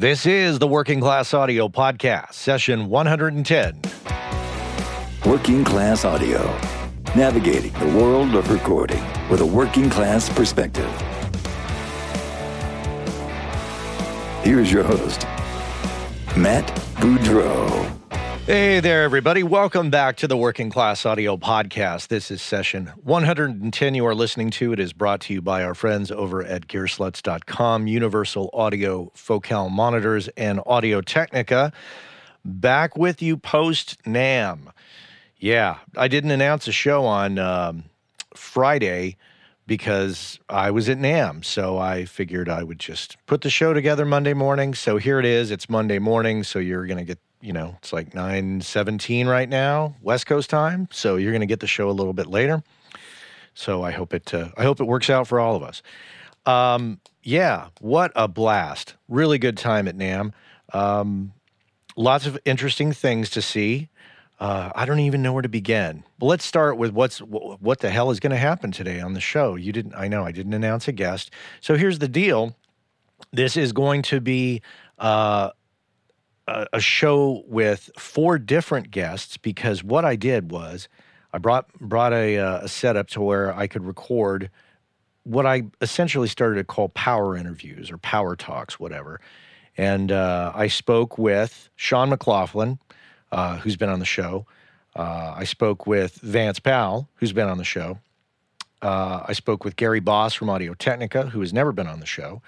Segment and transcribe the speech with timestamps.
[0.00, 3.82] This is the Working Class Audio Podcast, session 110.
[5.26, 6.42] Working Class Audio,
[7.14, 10.90] navigating the world of recording with a working class perspective.
[14.42, 15.24] Here's your host,
[16.34, 17.99] Matt Boudreau.
[18.50, 19.44] Hey there, everybody.
[19.44, 22.08] Welcome back to the Working Class Audio Podcast.
[22.08, 24.72] This is session 110 you are listening to.
[24.72, 30.26] It is brought to you by our friends over at gearslutz.com, Universal Audio Focal Monitors,
[30.36, 31.72] and Audio Technica.
[32.44, 34.72] Back with you post NAMM.
[35.36, 37.84] Yeah, I didn't announce a show on um,
[38.34, 39.16] Friday
[39.68, 41.44] because I was at NAMM.
[41.44, 44.74] So I figured I would just put the show together Monday morning.
[44.74, 45.52] So here it is.
[45.52, 46.42] It's Monday morning.
[46.42, 50.88] So you're going to get you know, it's like 9:17 right now, West Coast time.
[50.90, 52.62] So you're going to get the show a little bit later.
[53.54, 55.82] So I hope it uh, I hope it works out for all of us.
[56.46, 58.94] Um, yeah, what a blast!
[59.08, 60.32] Really good time at NAMM.
[60.72, 61.32] Um,
[61.96, 63.88] lots of interesting things to see.
[64.38, 66.02] Uh, I don't even know where to begin.
[66.18, 69.20] But let's start with what's what the hell is going to happen today on the
[69.20, 69.54] show.
[69.54, 69.94] You didn't.
[69.94, 71.30] I know I didn't announce a guest.
[71.60, 72.56] So here's the deal.
[73.32, 74.62] This is going to be
[74.98, 75.50] uh,
[76.72, 80.88] a, show with four different guests because what I did was
[81.32, 84.50] I brought brought a, uh, a setup to where I could record
[85.24, 89.20] what I essentially started to call power interviews or power talks, whatever.
[89.76, 92.78] And uh, I spoke with Sean McLaughlin,
[93.30, 94.46] uh, who's been on the show.
[94.96, 97.98] Uh, I spoke with Vance Powell, who's been on the show.
[98.82, 102.06] Uh, I spoke with Gary Boss from Audio Technica, who has never been on the
[102.06, 102.42] show.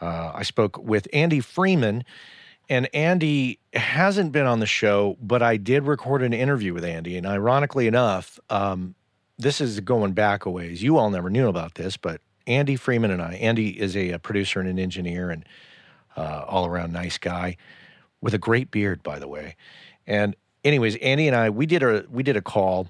[0.00, 2.04] Uh, I spoke with Andy Freeman,
[2.68, 7.16] and Andy hasn't been on the show, but I did record an interview with Andy.
[7.16, 8.94] And ironically enough, um,
[9.38, 10.82] this is going back a ways.
[10.82, 14.18] You all never knew about this, but Andy Freeman and I, Andy is a, a
[14.18, 15.44] producer and an engineer and
[16.16, 17.56] uh, all around nice guy
[18.20, 19.56] with a great beard, by the way.
[20.06, 22.88] And anyways, Andy and I, we did a we did a call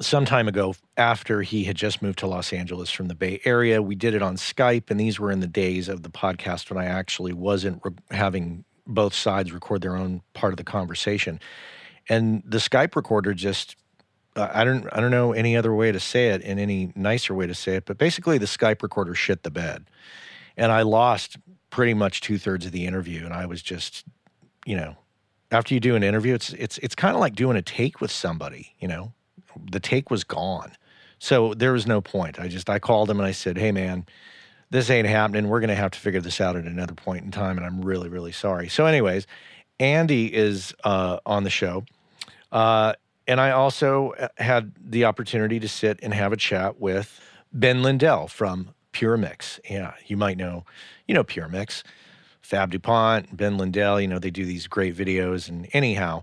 [0.00, 3.80] some time ago after he had just moved to Los Angeles from the Bay Area.
[3.80, 6.82] We did it on Skype, and these were in the days of the podcast when
[6.82, 11.40] I actually wasn't re- having both sides record their own part of the conversation.
[12.08, 13.76] And the Skype recorder just
[14.36, 17.34] uh, I don't I don't know any other way to say it and any nicer
[17.34, 19.86] way to say it, but basically the Skype recorder shit the bed.
[20.56, 21.36] And I lost
[21.70, 23.24] pretty much two thirds of the interview.
[23.24, 24.04] And I was just,
[24.64, 24.96] you know,
[25.50, 28.10] after you do an interview, it's it's it's kind of like doing a take with
[28.10, 29.12] somebody, you know.
[29.70, 30.72] The take was gone.
[31.18, 32.38] So there was no point.
[32.38, 34.06] I just I called him and I said, Hey man,
[34.70, 35.48] this ain't happening.
[35.48, 37.56] We're going to have to figure this out at another point in time.
[37.56, 38.68] And I'm really, really sorry.
[38.68, 39.26] So, anyways,
[39.78, 41.84] Andy is uh, on the show.
[42.50, 42.94] Uh,
[43.28, 47.20] and I also uh, had the opportunity to sit and have a chat with
[47.52, 49.60] Ben Lindell from Pure Mix.
[49.68, 50.64] Yeah, you might know,
[51.06, 51.82] you know, Pure Mix,
[52.40, 55.48] Fab DuPont, Ben Lindell, you know, they do these great videos.
[55.48, 56.22] And anyhow,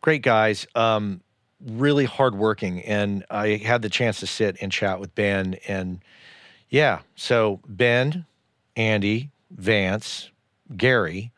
[0.00, 1.20] great guys, um,
[1.60, 2.82] really hardworking.
[2.82, 6.00] And I had the chance to sit and chat with Ben and,
[6.68, 7.00] yeah.
[7.14, 8.26] So Ben,
[8.76, 10.30] Andy, Vance,
[10.76, 11.32] Gary,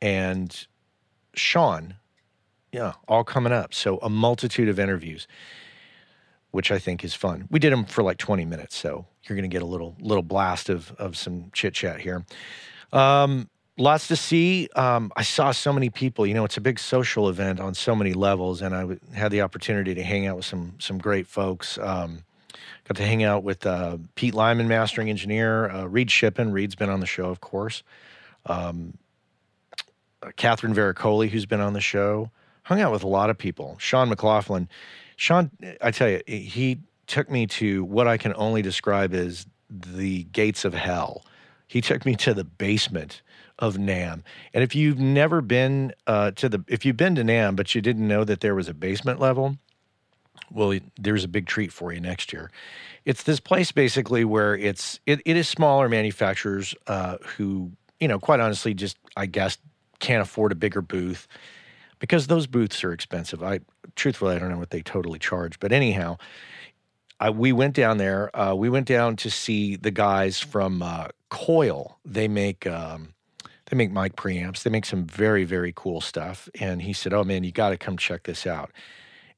[0.00, 0.66] and
[1.34, 1.94] Sean,
[2.72, 3.72] yeah, all coming up.
[3.72, 5.26] So a multitude of interviews,
[6.50, 7.48] which I think is fun.
[7.50, 10.22] We did them for like 20 minutes, so you're going to get a little little
[10.22, 12.24] blast of of some chit chat here.
[12.92, 14.68] Um, lots to see.
[14.76, 16.26] Um, I saw so many people.
[16.26, 19.30] You know, it's a big social event on so many levels, and I w- had
[19.30, 21.78] the opportunity to hang out with some some great folks.
[21.78, 22.24] Um,
[22.88, 26.52] Got to hang out with uh, Pete Lyman, mastering engineer, uh, Reid Shippen.
[26.52, 27.82] Reid's been on the show, of course.
[28.46, 28.96] Um,
[30.22, 32.30] uh, Catherine Vericolli, who's been on the show.
[32.62, 33.76] Hung out with a lot of people.
[33.78, 34.68] Sean McLaughlin.
[35.16, 40.24] Sean, I tell you, he took me to what I can only describe as the
[40.24, 41.24] gates of hell.
[41.66, 43.22] He took me to the basement
[43.58, 44.22] of NAMM.
[44.54, 47.80] And if you've never been uh, to the, if you've been to NAMM, but you
[47.80, 49.56] didn't know that there was a basement level,
[50.50, 52.50] well, there's a big treat for you next year.
[53.04, 58.18] It's this place basically where it's it, it is smaller manufacturers uh, who you know
[58.18, 59.58] quite honestly just I guess
[59.98, 61.26] can't afford a bigger booth
[61.98, 63.42] because those booths are expensive.
[63.42, 63.60] I
[63.94, 66.18] truthfully I don't know what they totally charge, but anyhow,
[67.18, 68.34] I, we went down there.
[68.38, 71.98] Uh, we went down to see the guys from uh, Coil.
[72.04, 73.14] They make um,
[73.70, 74.62] they make mic preamps.
[74.62, 76.48] They make some very very cool stuff.
[76.60, 78.70] And he said, "Oh man, you got to come check this out."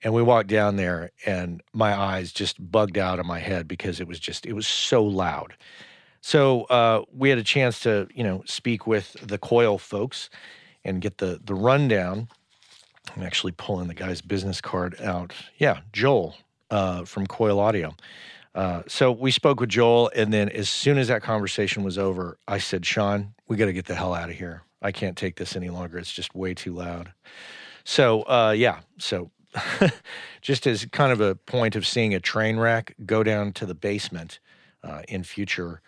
[0.03, 4.01] And we walked down there, and my eyes just bugged out of my head because
[4.01, 5.55] it was just it was so loud.
[6.21, 10.31] So uh, we had a chance to you know speak with the Coil folks
[10.85, 12.29] and get the the rundown.
[13.17, 15.33] I'm actually pulling the guy's business card out.
[15.57, 16.37] Yeah, Joel
[16.71, 17.95] uh, from Coil Audio.
[18.55, 22.39] Uh, so we spoke with Joel, and then as soon as that conversation was over,
[22.47, 24.63] I said, "Sean, we got to get the hell out of here.
[24.81, 25.99] I can't take this any longer.
[25.99, 27.13] It's just way too loud.
[27.85, 28.81] So, uh, yeah.
[28.99, 29.31] So,
[30.43, 33.75] just as kind of a point of seeing a train wreck, go down to the
[33.75, 34.41] basement
[34.83, 35.81] uh, in future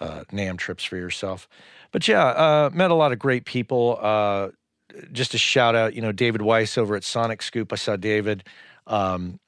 [0.00, 1.48] uh, NAMM trips for yourself.
[1.92, 3.98] But yeah, uh, met a lot of great people.
[4.00, 4.48] Uh,
[5.12, 7.72] just a shout out, you know, David Weiss over at Sonic Scoop.
[7.72, 8.44] I saw David.
[8.86, 9.38] Um,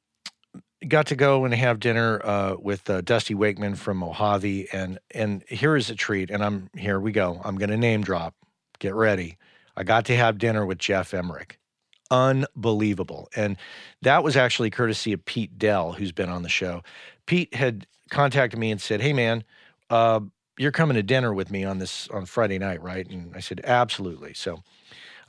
[0.87, 5.43] got to go and have dinner uh, with uh, Dusty Wakeman from Mojave, and and
[5.49, 6.31] here is a treat.
[6.31, 7.41] And I'm here we go.
[7.45, 8.35] I'm going to name drop.
[8.79, 9.37] Get ready.
[9.77, 11.59] I got to have dinner with Jeff Emerick.
[12.11, 13.57] Unbelievable, and
[14.03, 16.83] that was actually courtesy of Pete Doell, who's been on the show.
[17.27, 19.45] Pete had contacted me and said, "Hey, man."
[19.91, 20.21] Uh,
[20.59, 23.09] you're coming to dinner with me on this on Friday night, right?
[23.09, 24.35] And I said, absolutely.
[24.35, 24.63] So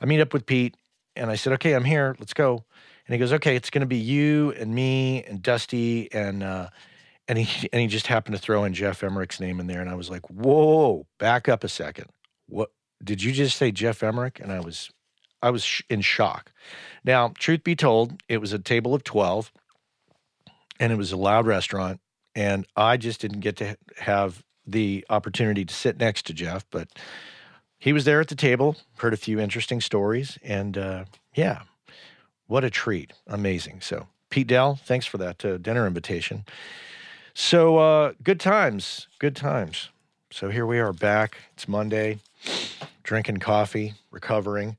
[0.00, 0.76] I meet up with Pete
[1.16, 2.16] and I said, okay, I'm here.
[2.18, 2.64] Let's go.
[3.06, 6.68] And he goes, okay, it's going to be you and me and Dusty and uh,
[7.28, 9.90] and he and he just happened to throw in Jeff Emerick's name in there, and
[9.90, 12.06] I was like, whoa, back up a second.
[12.48, 12.70] What
[13.02, 14.40] did you just say, Jeff Emerick?
[14.40, 14.90] And I was
[15.42, 16.52] I was sh- in shock.
[17.04, 19.52] Now, truth be told, it was a table of twelve,
[20.80, 22.00] and it was a loud restaurant,
[22.34, 26.88] and I just didn't get to have the opportunity to sit next to Jeff, but
[27.78, 31.04] he was there at the table, heard a few interesting stories, and uh,
[31.34, 31.62] yeah,
[32.46, 33.12] what a treat.
[33.26, 33.80] Amazing.
[33.80, 36.44] So, Pete Doell, thanks for that uh, dinner invitation.
[37.34, 39.90] So, uh, good times, good times.
[40.32, 41.38] So, here we are back.
[41.52, 42.18] It's Monday,
[43.02, 44.78] drinking coffee, recovering.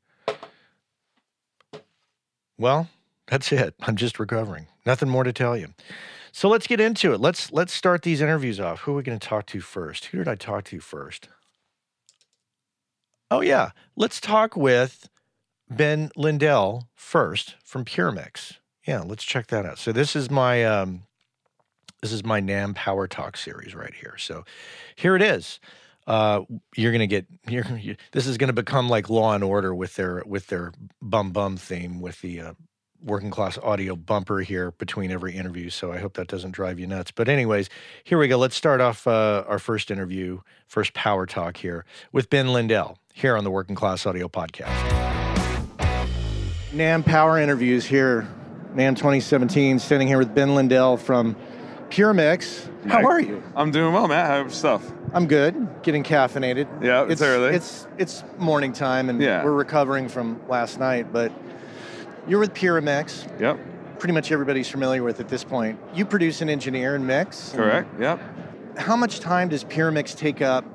[2.58, 2.90] Well,
[3.28, 3.76] that's it.
[3.82, 4.68] I'm just recovering.
[4.86, 5.74] Nothing more to tell you.
[6.32, 7.20] So let's get into it.
[7.20, 8.82] Let's let's start these interviews off.
[8.82, 10.06] Who are we going to talk to first?
[10.06, 11.30] Who did I talk to first?
[13.30, 15.10] Oh yeah, let's talk with
[15.70, 18.58] Ben Lindell first from PureMix.
[18.86, 19.78] Yeah, let's check that out.
[19.78, 21.04] So this is my um,
[22.02, 24.16] this is my NAMM Power Talk series right here.
[24.18, 24.46] So
[24.96, 25.60] here it is.
[26.08, 26.42] Uh,
[26.76, 30.24] you're gonna get you're, you, this is gonna become like Law and Order with their
[30.26, 30.72] with their
[31.02, 32.54] bum bum theme with the uh,
[33.04, 35.70] working class audio bumper here between every interview.
[35.70, 37.12] So I hope that doesn't drive you nuts.
[37.12, 37.70] But, anyways,
[38.04, 38.38] here we go.
[38.38, 43.38] Let's start off uh, our first interview, first power talk here with Ben Lindell here
[43.38, 44.76] on the Working Class Audio Podcast.
[46.72, 48.28] NAMM Power Interviews here,
[48.76, 51.36] NAMM 2017, standing here with Ben Lindell from
[51.90, 52.70] PureMix.
[52.90, 53.42] How are you?
[53.56, 54.28] I'm doing well, Matt.
[54.28, 54.92] How's stuff?
[55.14, 55.68] I'm good.
[55.84, 56.84] Getting caffeinated.
[56.84, 57.56] Yeah, it's, it's early.
[57.56, 59.44] It's it's morning time, and yeah.
[59.44, 61.12] we're recovering from last night.
[61.14, 61.32] But
[62.28, 63.40] you're with PureMix.
[63.40, 63.60] Yep.
[64.00, 65.80] Pretty much everybody's familiar with at this point.
[65.94, 67.52] You produce and engineer and mix.
[67.54, 67.90] Correct.
[68.00, 68.20] Yep.
[68.78, 70.66] How much time does PureMix take up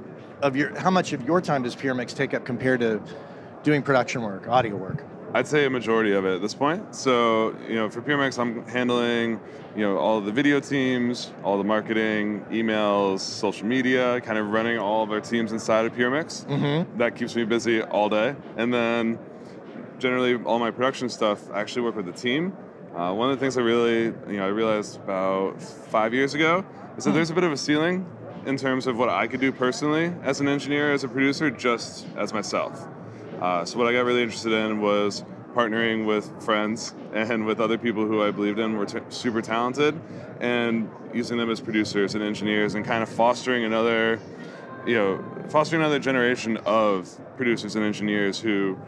[0.40, 0.76] of your?
[0.78, 3.00] How much of your time does PureMix take up compared to
[3.62, 5.04] doing production work, audio work?
[5.34, 6.94] I'd say a majority of it at this point.
[6.94, 9.40] So, you know, for PureMix, I'm handling,
[9.74, 14.78] you know, all the video teams, all the marketing, emails, social media, kind of running
[14.78, 16.46] all of our teams inside of PureMix.
[16.46, 16.98] Mm-hmm.
[16.98, 18.36] That keeps me busy all day.
[18.56, 19.18] And then
[19.98, 22.54] generally all my production stuff, I actually work with the team.
[22.94, 26.62] Uh, one of the things I really, you know, I realized about five years ago
[26.98, 27.16] is that hmm.
[27.16, 28.06] there's a bit of a ceiling
[28.44, 32.06] in terms of what I could do personally as an engineer, as a producer, just
[32.18, 32.86] as myself.
[33.40, 35.24] Uh, so what I got really interested in was
[35.54, 40.00] partnering with friends and with other people who I believed in were t- super talented,
[40.40, 44.18] and using them as producers and engineers, and kind of fostering another,
[44.86, 48.78] you know, fostering another generation of producers and engineers who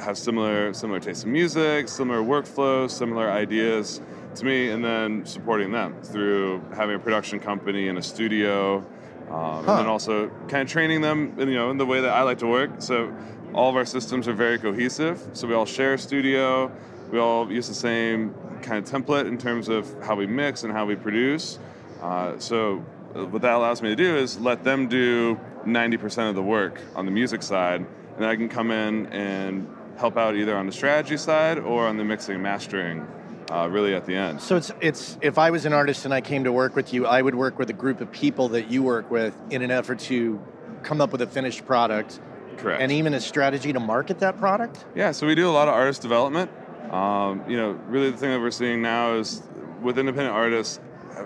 [0.00, 4.00] have similar similar tastes in music, similar workflows, similar ideas
[4.36, 8.84] to me, and then supporting them through having a production company and a studio, um,
[9.28, 9.56] huh.
[9.58, 12.38] and then also kind of training them, you know, in the way that I like
[12.38, 12.70] to work.
[12.78, 13.12] So
[13.54, 15.26] all of our systems are very cohesive.
[15.32, 16.70] So we all share a studio.
[17.10, 20.72] We all use the same kind of template in terms of how we mix and
[20.72, 21.58] how we produce.
[22.02, 26.34] Uh, so uh, what that allows me to do is let them do 90% of
[26.34, 27.84] the work on the music side,
[28.16, 31.96] and I can come in and help out either on the strategy side or on
[31.96, 33.06] the mixing and mastering
[33.50, 34.40] uh, really at the end.
[34.40, 37.06] So it's it's if I was an artist and I came to work with you,
[37.06, 39.98] I would work with a group of people that you work with in an effort
[40.00, 40.40] to
[40.82, 42.20] come up with a finished product.
[42.58, 42.82] Correct.
[42.82, 44.84] And even a strategy to market that product.
[44.94, 45.12] Yeah.
[45.12, 46.50] So we do a lot of artist development.
[46.92, 49.42] Um, you know, really the thing that we're seeing now is
[49.82, 50.80] with independent artists.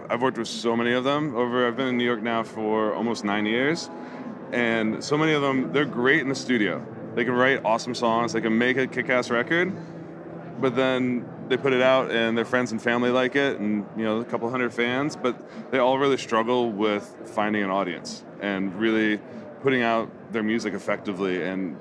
[0.08, 1.66] I've worked with so many of them over.
[1.66, 3.90] I've been in New York now for almost nine years,
[4.50, 6.84] and so many of them they're great in the studio
[7.14, 8.32] they can write awesome songs.
[8.32, 9.72] They can make a kick-ass record,
[10.60, 14.04] but then they put it out and their friends and family like it, and you
[14.04, 15.16] know a couple hundred fans.
[15.16, 19.20] But they all really struggle with finding an audience and really
[19.62, 21.76] putting out their music effectively and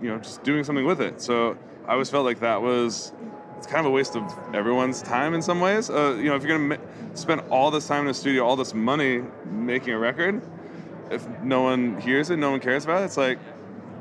[0.00, 1.20] you know just doing something with it.
[1.20, 1.56] So
[1.86, 3.12] I always felt like that was
[3.58, 4.22] it's kind of a waste of
[4.54, 5.90] everyone's time in some ways.
[5.90, 8.56] Uh, you know, if you're gonna ma- spend all this time in the studio, all
[8.56, 10.42] this money making a record,
[11.10, 13.38] if no one hears it, no one cares about it, it's like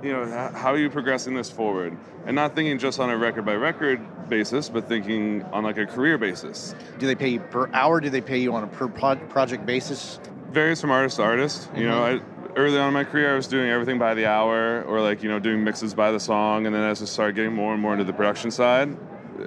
[0.04, 1.98] you know, how are you progressing this forward?
[2.26, 5.86] And not thinking just on a record by record basis, but thinking on like a
[5.86, 6.76] career basis.
[7.00, 8.00] Do they pay you per hour?
[8.02, 10.20] Do they pay you on a per pro- project basis?
[10.52, 11.70] Varies from artist to artist.
[11.76, 12.20] You know, I,
[12.56, 15.30] early on in my career, I was doing everything by the hour, or like you
[15.30, 16.66] know, doing mixes by the song.
[16.66, 18.96] And then as I started getting more and more into the production side,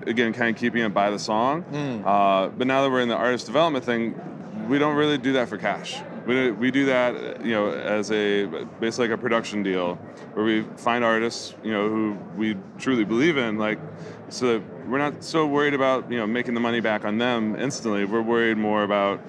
[0.06, 1.64] again, kind of keeping it by the song.
[2.04, 4.14] Uh, but now that we're in the artist development thing,
[4.68, 6.00] we don't really do that for cash.
[6.26, 8.44] We, we do that, you know, as a
[8.80, 9.94] basically like a production deal,
[10.34, 13.78] where we find artists, you know, who we truly believe in, like,
[14.28, 17.56] so that we're not so worried about, you know, making the money back on them
[17.56, 18.04] instantly.
[18.04, 19.22] We're worried more about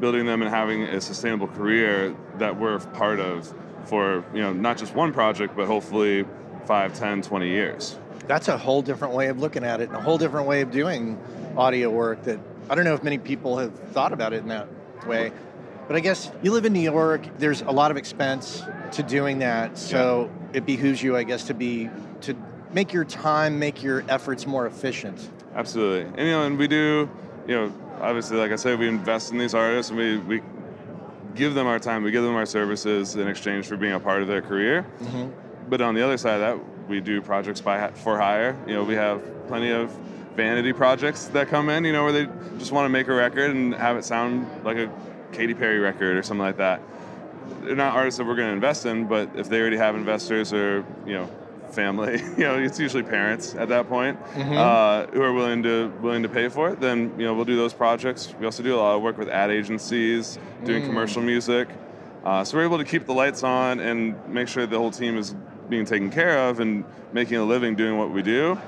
[0.00, 3.52] building them and having a sustainable career that we're part of
[3.86, 6.24] for, you know, not just one project, but hopefully
[6.66, 7.98] 5, 10, 20 years.
[8.26, 10.70] That's a whole different way of looking at it and a whole different way of
[10.70, 11.18] doing
[11.56, 14.68] audio work that I don't know if many people have thought about it in that
[15.06, 15.32] way.
[15.86, 18.62] But I guess you live in New York, there's a lot of expense
[18.92, 19.78] to doing that.
[19.78, 21.88] So it behooves you, I guess, to be
[22.22, 22.34] to
[22.72, 25.30] make your time, make your efforts more efficient.
[25.54, 26.02] Absolutely.
[26.02, 27.08] And you know, and we do,
[27.46, 30.42] you know, obviously like I said, we invest in these artists and we, we
[31.34, 34.22] give them our time, we give them our services in exchange for being a part
[34.22, 34.86] of their career.
[35.00, 35.30] Mm-hmm.
[35.68, 38.56] But on the other side of that, we do projects by for hire.
[38.66, 39.90] You know, we have plenty of
[40.36, 42.26] vanity projects that come in, you know, where they
[42.58, 44.92] just want to make a record and have it sound like a
[45.32, 46.80] Katy Perry record or something like that.
[47.62, 50.52] They're not artists that we're going to invest in, but if they already have investors
[50.52, 51.30] or, you know,
[51.72, 56.22] family, you know, it's usually parents at that point uh, who are willing to willing
[56.22, 56.80] to pay for it.
[56.80, 58.34] Then you know we'll do those projects.
[58.38, 61.68] We also do a lot of work with ad agencies, doing commercial music.
[62.24, 65.16] Uh, so we're able to keep the lights on and make sure the whole team
[65.16, 65.34] is
[65.68, 68.58] being taken care of and making a living doing what we do.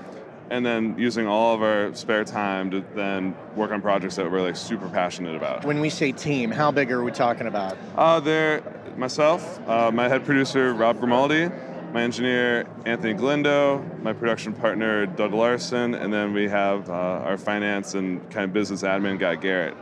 [0.50, 4.40] And then using all of our spare time to then work on projects that we're
[4.40, 5.64] like super passionate about.
[5.64, 7.76] When we say team, how big are we talking about?
[7.96, 8.62] Uh, there,
[8.96, 11.50] myself, uh, my head producer Rob Grimaldi,
[11.92, 17.38] my engineer Anthony Galindo, my production partner Doug Larson, and then we have uh, our
[17.38, 19.74] finance and kind of business admin guy Garrett.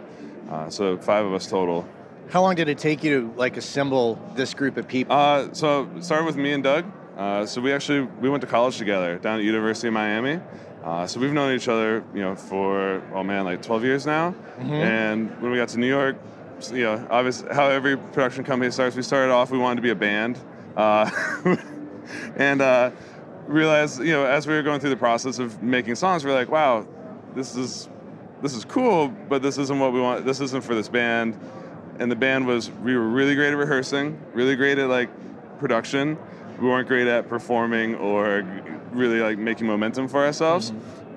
[0.51, 1.87] Uh, so five of us total.
[2.31, 5.15] How long did it take you to like assemble this group of people?
[5.15, 6.85] Uh, so it started with me and Doug.
[7.17, 10.41] Uh, so we actually we went to college together down at University of Miami.
[10.85, 14.35] Uh, so we've known each other, you know, for oh man, like 12 years now.
[14.59, 16.17] And when we got to New York,
[16.73, 19.91] you know, obviously how every production company starts, we started off we wanted to be
[19.91, 20.39] a band,
[20.77, 21.11] uh,
[22.37, 22.91] and uh,
[23.47, 26.35] realized you know as we were going through the process of making songs, we are
[26.35, 26.87] like, wow,
[27.35, 27.89] this is
[28.43, 30.25] this is cool, but this isn't what we want.
[30.25, 31.39] This isn't for this band.
[31.99, 35.09] And the band was we were really great at rehearsing, really great at like
[35.59, 36.19] production.
[36.61, 38.47] We weren't great at performing or
[38.93, 40.73] really like making momentum for ourselves.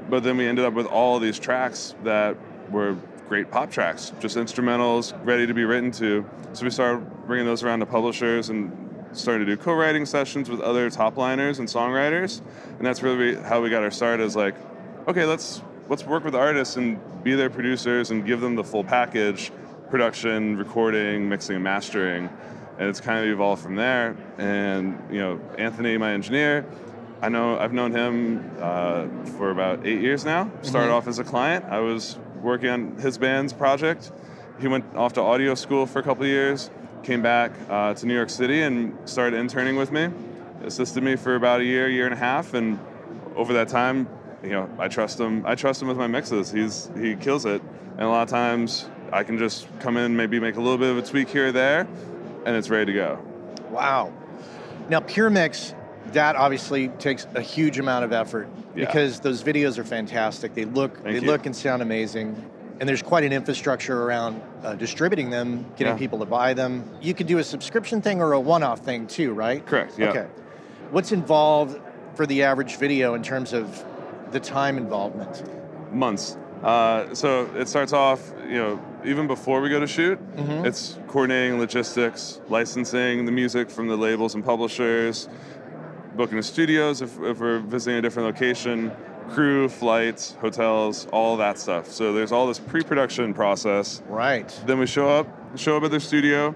[0.10, 2.38] But then we ended up with all these tracks that
[2.72, 2.96] were
[3.28, 6.26] great pop tracks, just instrumentals ready to be written to.
[6.54, 10.62] So we started bringing those around to publishers and started to do co-writing sessions with
[10.62, 12.42] other top liners and songwriters.
[12.78, 14.56] And that's really how we got our start as like,
[15.08, 18.84] okay, let's let's work with artists and be their producers and give them the full
[18.84, 19.52] package,
[19.90, 22.30] production, recording, mixing and mastering.
[22.78, 24.16] And it's kind of evolved from there.
[24.38, 26.66] And you know, Anthony, my engineer,
[27.22, 30.50] I know I've known him uh, for about eight years now.
[30.62, 31.66] Started off as a client.
[31.66, 34.12] I was working on his band's project.
[34.62, 36.70] He went off to audio school for a couple of years.
[37.04, 40.10] Came back uh, to New York City and started interning with me.
[40.64, 42.78] Assisted me for about a year, year and a half, and
[43.36, 44.08] over that time,
[44.44, 45.46] you know, I trust him.
[45.46, 46.52] I trust him with my mixes.
[46.52, 47.62] He's he kills it,
[47.94, 50.92] and a lot of times I can just come in, maybe make a little bit
[50.92, 51.88] of a tweak here or there,
[52.46, 53.20] and it's ready to go.
[53.72, 54.12] Wow.
[54.90, 55.74] Now, Pure Mix,
[56.12, 58.86] that obviously takes a huge amount of effort Yeah.
[58.86, 60.54] because those videos are fantastic.
[60.56, 61.32] They look, Thank they you.
[61.32, 62.36] look and sound amazing,
[62.80, 65.98] and there's quite an infrastructure around uh, distributing them, getting Yeah.
[66.00, 66.84] people to buy them.
[67.02, 69.66] You could do a subscription thing or a one-off thing too, right?
[69.66, 70.10] Correct, yeah.
[70.10, 70.28] Okay.
[70.92, 71.80] What's involved
[72.16, 73.84] for the average video in terms of
[74.32, 75.44] the time involvement?
[75.92, 76.38] months.
[76.64, 81.58] Uh, so it starts off, you know, even before we go to shoot, it's coordinating
[81.58, 85.28] logistics, licensing the music from the labels and publishers,
[86.16, 88.92] booking the studios if, if we're visiting a different location,
[89.30, 91.88] crew, flights, hotels, all that stuff.
[91.88, 94.02] So there's all this pre-production process.
[94.08, 94.48] Right.
[94.66, 96.56] Then we show up, show up at their studio,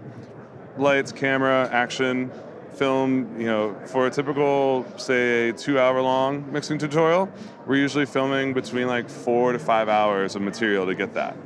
[0.78, 2.32] lights, camera, action,
[2.76, 3.40] film.
[3.40, 7.30] You know, for a typical, say, two-hour-long mixing tutorial,
[7.66, 11.38] we're usually filming between like four to five hours of material to get that.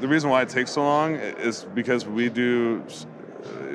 [0.00, 2.82] The reason why it takes so long is because we do,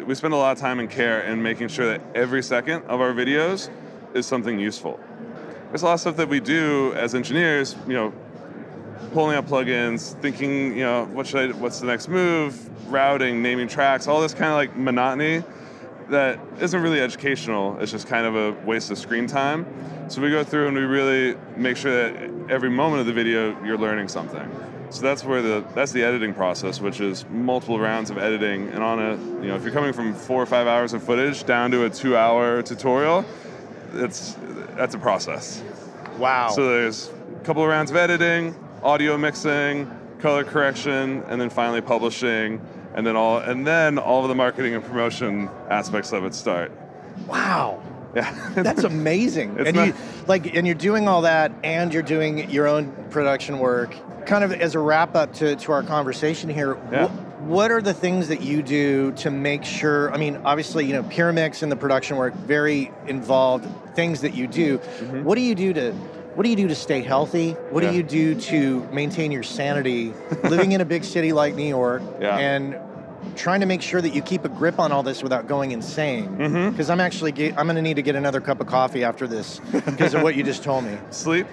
[0.07, 2.99] we spend a lot of time and care in making sure that every second of
[2.99, 3.69] our videos
[4.15, 4.99] is something useful.
[5.75, 8.13] There's a lot of stuff that we do as engineers, you know,
[9.11, 13.67] pulling up plugins, thinking, you know, what should I, what's the next move, routing, naming
[13.67, 15.43] tracks, all this kind of like monotony
[16.07, 17.77] that isn't really educational.
[17.81, 19.65] It's just kind of a waste of screen time.
[20.07, 23.61] So we go through and we really make sure that every moment of the video
[23.65, 24.49] you're learning something.
[24.91, 28.69] So that's where the that's the editing process, which is multiple rounds of editing.
[28.69, 31.43] And on a you know if you're coming from four or five hours of footage
[31.43, 33.25] down to a two-hour tutorial,
[33.95, 34.35] it's
[34.75, 35.61] that's a process.
[36.17, 36.49] Wow.
[36.49, 37.09] So there's
[37.41, 42.61] a couple of rounds of editing, audio mixing, color correction, and then finally publishing,
[42.93, 46.71] and then all and then all of the marketing and promotion aspects of it start.
[47.27, 47.81] wow.
[48.15, 48.31] Yeah.
[48.55, 49.57] That's amazing.
[49.59, 49.93] It's and not- you
[50.25, 53.93] like and you're doing all that and you're doing your own production work.
[54.25, 57.09] Kind of as a wrap up to, to our conversation here, Yeah.
[57.09, 60.93] wh- what are the things that you do to make sure I mean, obviously, you
[60.93, 64.79] know, PureMix and the production work, very involved things that you do.
[64.79, 65.23] Mm-hmm.
[65.23, 65.91] What do you do to
[66.33, 67.51] what do you do to stay healthy?
[67.69, 67.91] What Yeah.
[67.91, 72.01] do you do to maintain your sanity living in a big city like New York
[72.19, 72.37] Yeah.
[72.37, 72.75] and
[73.37, 76.27] trying to make sure that you keep a grip on all this without going insane.
[76.37, 76.69] Mm-hmm.
[76.71, 79.27] Because I'm actually ge- I'm going to need to get another cup of coffee after
[79.27, 80.97] this because of what you just told me.
[81.11, 81.47] Sleep.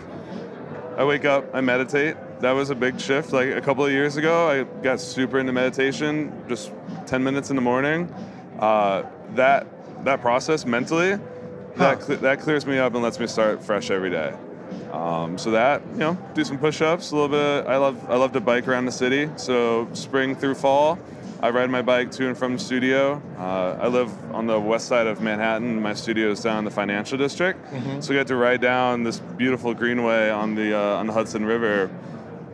[0.97, 2.17] I wake up, I meditate.
[2.43, 3.33] That was a big shift.
[3.33, 6.73] Like a couple of years ago, I got super into meditation, just
[7.07, 8.13] 10 minutes in the morning.
[8.59, 9.05] Uh,
[9.37, 9.67] that
[10.05, 11.13] that process mentally,
[11.77, 11.95] Huh.
[12.09, 14.35] that that clears me up and lets me start fresh every day.
[14.91, 17.69] Um, so that you know, do some push-ups, a little bit.
[17.71, 19.31] I love I love to bike around the city.
[19.37, 20.99] So spring through fall,
[21.41, 23.23] I ride my bike to and from the studio.
[23.39, 25.81] Uh, I live on the west side of Manhattan.
[25.81, 27.61] My studio is down in the financial district,
[28.03, 31.45] so I get to ride down this beautiful greenway on the uh, on the Hudson
[31.47, 31.89] River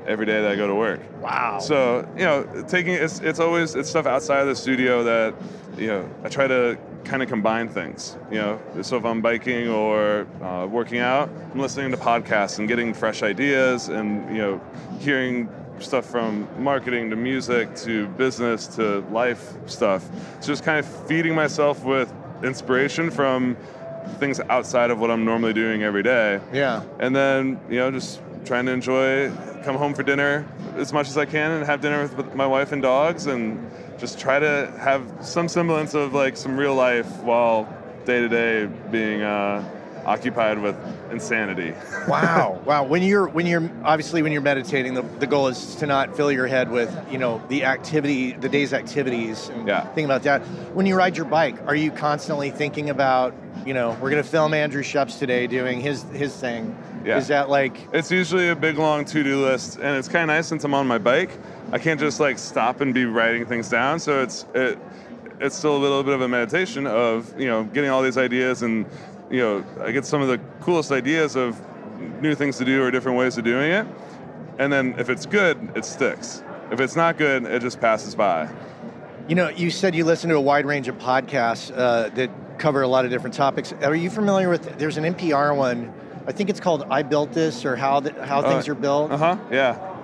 [0.09, 1.00] every day that I go to work.
[1.23, 1.59] Wow.
[1.61, 5.35] So you know, taking it's it's always it's stuff outside of the studio that
[5.77, 8.17] you know I try to kind of combine things.
[8.31, 12.67] You know, so if I'm biking or uh, working out, I'm listening to podcasts and
[12.67, 14.61] getting fresh ideas and you know
[14.99, 15.49] hearing
[15.79, 20.09] stuff from marketing to music to business to life stuff.
[20.38, 22.12] It's just kind of feeding myself with
[22.43, 23.57] inspiration from
[24.19, 26.83] things outside of what I'm normally doing every day yeah.
[26.99, 29.30] and then you know just trying to enjoy
[29.64, 30.46] come home for dinner
[30.77, 34.18] as much as i can and have dinner with- my wife and dogs and just
[34.18, 37.64] try to have some semblance of like some real life while
[38.05, 39.62] day to day being uh,
[40.07, 40.77] occupied with
[41.11, 41.74] insanity
[42.09, 42.59] Wow.
[42.64, 42.85] wow.
[42.85, 46.33] When you're when you're obviously when you're meditating, the, the goal is to not fill
[46.33, 49.85] your head with you know the activity, the day's activities, and Yeah.
[49.92, 50.40] think about that.
[50.72, 53.35] When you ride your bike, are you constantly thinking about
[53.66, 56.74] you know we're going to film Andrew Scheps today doing his his thing?
[57.09, 57.16] Yeah.
[57.16, 60.47] Is that like it's usually a big long to-do list and it's kind of nice
[60.47, 61.31] since i'm on my bike
[61.73, 64.79] i can't just like stop and be writing things down so it's it
[65.40, 68.61] it's still a little bit of a meditation of you know getting all these ideas
[68.61, 68.85] and
[69.31, 71.59] you know i get some of the coolest ideas of
[72.21, 73.87] new things to do or different ways of doing it
[74.59, 78.47] and then if it's good it sticks if it's not good it just passes by
[79.29, 82.81] You know, you said you listen to a wide range of podcasts uh, that cover
[82.83, 83.73] a lot of different topics.
[83.83, 84.79] Are you familiar with?
[84.79, 85.92] There's an NPR one.
[86.29, 89.37] I think it's called "I Built This" or "How the, How Things Are Built." uh-huh
[89.51, 89.97] yeah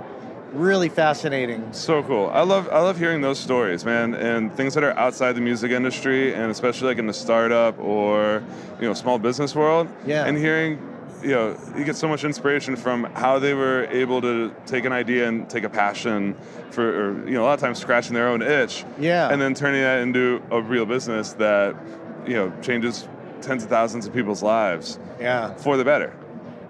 [0.55, 1.73] Really fascinating.
[1.73, 2.31] So cool.
[2.33, 5.73] I love I love hearing those stories, man, and things that are outside the music
[5.73, 8.41] industry, and especially like in the startup or
[8.81, 9.89] you know small business world.
[10.07, 10.25] Yeah.
[10.25, 10.79] And hearing,
[11.25, 14.93] you know, you get so much inspiration from how they were able to take an
[14.93, 16.37] idea and take a passion
[16.71, 18.85] for, or, you know, a lot of times scratching their own itch.
[18.97, 19.33] Yeah.
[19.33, 21.75] And then turning that into a real business that,
[22.27, 23.09] you know, changes
[23.44, 25.54] tens of thousands of people's lives Yeah.
[25.54, 26.12] for the better.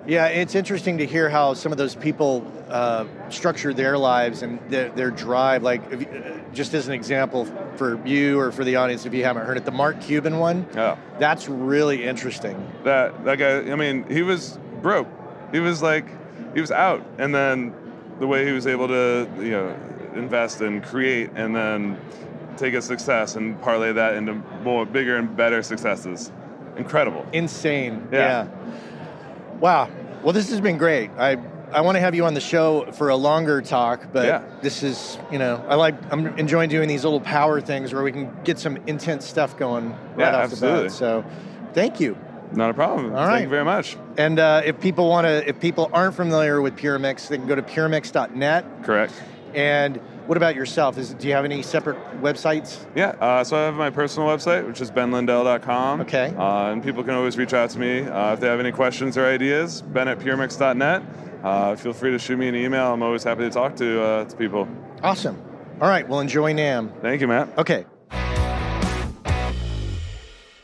[0.06, 4.58] Yeah, it's interesting to hear how some of those people uh, structure their lives and
[4.68, 5.62] their, their drive.
[5.62, 9.24] Like, you, uh, just as an example for you or for the audience, if you
[9.24, 10.66] haven't heard it, the Mark Cuban one.
[10.74, 10.96] Yeah.
[11.18, 12.54] That's really interesting.
[12.84, 15.08] that that guy i mean he was broke
[15.52, 16.04] he was like
[16.54, 17.72] he was out and then
[18.20, 19.74] the way he was able to you know
[20.14, 21.98] invest and create and then
[22.58, 26.30] take a success and parlay that into more bigger and better successes
[26.76, 28.08] incredible Insane.
[28.12, 28.46] Yeah.
[29.60, 29.88] Wow.
[30.22, 31.10] Well, this has been great.
[31.18, 31.36] I
[31.72, 34.42] I want to have you on the show for a longer talk, but Yeah.
[34.62, 38.12] this is, you know, I like I'm enjoying doing these little power things where we
[38.12, 40.78] can get some intense stuff going right Yeah, off absolutely.
[40.78, 40.92] the bat.
[40.92, 41.24] So,
[41.72, 42.16] thank you.
[42.52, 43.42] not a problem All thank right.
[43.42, 47.26] you very much And uh, if people want to, if people aren't familiar with PureMix,
[47.28, 48.64] they can go to puremix.net.
[48.84, 49.12] correct
[49.54, 50.96] And what about yourself?
[50.98, 52.84] Is do you have any separate websites?
[52.94, 56.34] yeah uh, so i have my personal website which is benlindell.com Okay.
[56.36, 59.16] uh, and people can always reach out to me uh, if they have any questions
[59.18, 61.02] or ideas ben at puremix.net
[61.42, 64.24] uh, feel free to shoot me an email i'm always happy to talk to, uh,
[64.24, 64.66] to people
[65.02, 65.36] Awesome.
[65.82, 66.08] All right.
[66.08, 67.00] Well, enjoy NAMM.
[67.02, 67.84] thank you matt Okay.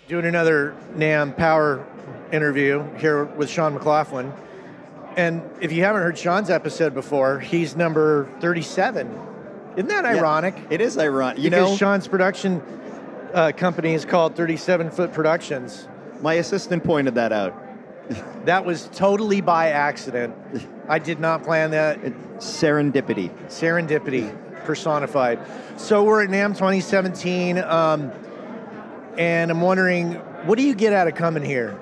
[0.09, 1.87] Doing another NAMM Power
[2.33, 4.33] interview here with Sean McLaughlin.
[5.17, 9.09] And if you haven't heard Sean's episode before, he's number 37.
[9.77, 10.57] Isn't that Yeah, ironic?
[10.71, 11.39] It is ironic.
[11.39, 12.63] You because know, Sean's production,
[13.33, 15.89] uh, company is called 37 Foot Productions.
[16.21, 17.55] My assistant pointed that out.
[18.47, 20.35] That was totally by accident.
[20.89, 22.01] I did not plan that.
[22.39, 23.31] Serendipity.
[23.47, 25.39] Serendipity personified.
[25.77, 28.11] So we're at NAMM 2017, um,
[29.17, 30.15] and I'm wondering,
[30.47, 31.79] what do you get out of coming here?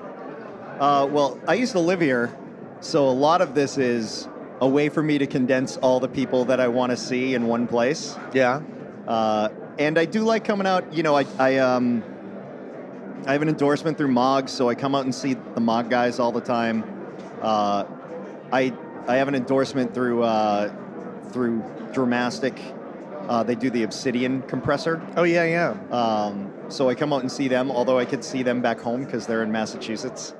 [0.79, 2.35] Uh, well, I used to live here,
[2.79, 4.28] so a lot of this is
[4.61, 7.47] a way for me to condense all the people that I want to see in
[7.47, 8.15] one place.
[8.33, 8.61] Yeah.
[9.07, 10.93] Uh, and I do like coming out.
[10.93, 12.03] You know, I I, um,
[13.25, 16.19] I have an endorsement through Maag, so I come out and see the Maag guys
[16.19, 16.83] all the time.
[17.41, 17.85] Uh,
[18.51, 18.73] I
[19.07, 20.73] I have an endorsement through uh,
[21.31, 22.59] through Dramastic.
[23.27, 25.01] Uh, they do the Obsidian compressor.
[25.15, 25.71] Oh yeah, yeah.
[25.95, 29.05] Um, so I come out and see them, although I could see them back home
[29.05, 30.33] because they're in Massachusetts.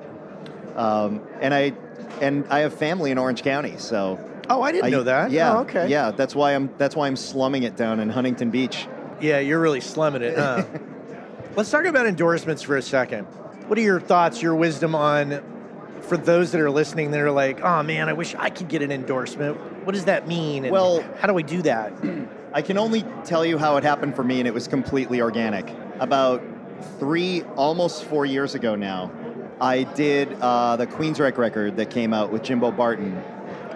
[0.76, 1.72] Um, and I
[2.20, 4.18] and I have family in Orange County, so
[4.48, 5.30] Oh, I didn't I- know that.
[5.30, 5.88] Yeah, Oh, okay.
[5.88, 8.86] Yeah, that's why I'm that's why I'm slumming it down in Huntington Beach.
[9.20, 10.36] Yeah, you're really slumming it.
[10.36, 10.64] Huh?
[11.56, 13.24] Let's talk about endorsements for a second.
[13.68, 15.42] What are your thoughts, your wisdom on,
[16.02, 18.82] for those that are listening that are like, oh man, I wish I could get
[18.82, 19.56] an endorsement.
[19.84, 20.64] What does that mean?
[20.64, 21.92] And Well- how do we do that?
[22.52, 25.72] I can only tell you how it happened for me, and it was completely organic.
[26.00, 26.42] About
[26.98, 29.12] three, almost four years ago now,
[29.60, 33.22] I did uh, the Queensryche record that came out with Jimbo Barton.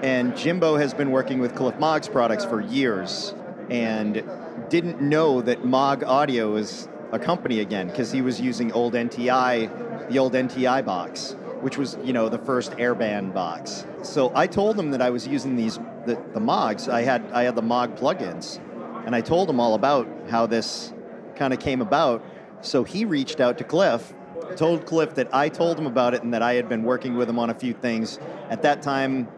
[0.03, 3.35] And Jimbo has been working with Cliff Maag's products for years
[3.69, 4.23] and
[4.71, 10.09] didn't know that Maag Audio is a company again because he was using old NTI,
[10.11, 13.87] the old NTI box, which was, you know, the first airband box.
[14.03, 16.89] So I told him that I was using these the, the Maags.
[16.89, 18.59] I had I had the Maag plugins,
[19.07, 20.93] and I told him all about how this
[21.37, 22.25] kind of came about.
[22.61, 24.15] So he reached out to Cliff,
[24.57, 27.29] told Cliff that I told him about it and that I had been working with
[27.29, 28.19] him on a few things.
[28.51, 29.29] At that time,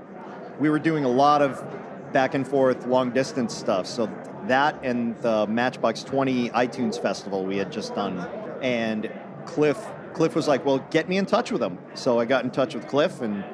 [0.59, 1.65] we were doing a lot of
[2.13, 3.87] back and forth long distance stuff.
[3.87, 4.11] So
[4.47, 8.19] that and the Matchbox 20 iTunes Festival we had just done.
[8.63, 9.11] And
[9.45, 9.79] Cliff
[10.13, 12.75] Cliff was like, "Well, get me in touch with him." So I got in touch
[12.75, 13.45] with Cliff and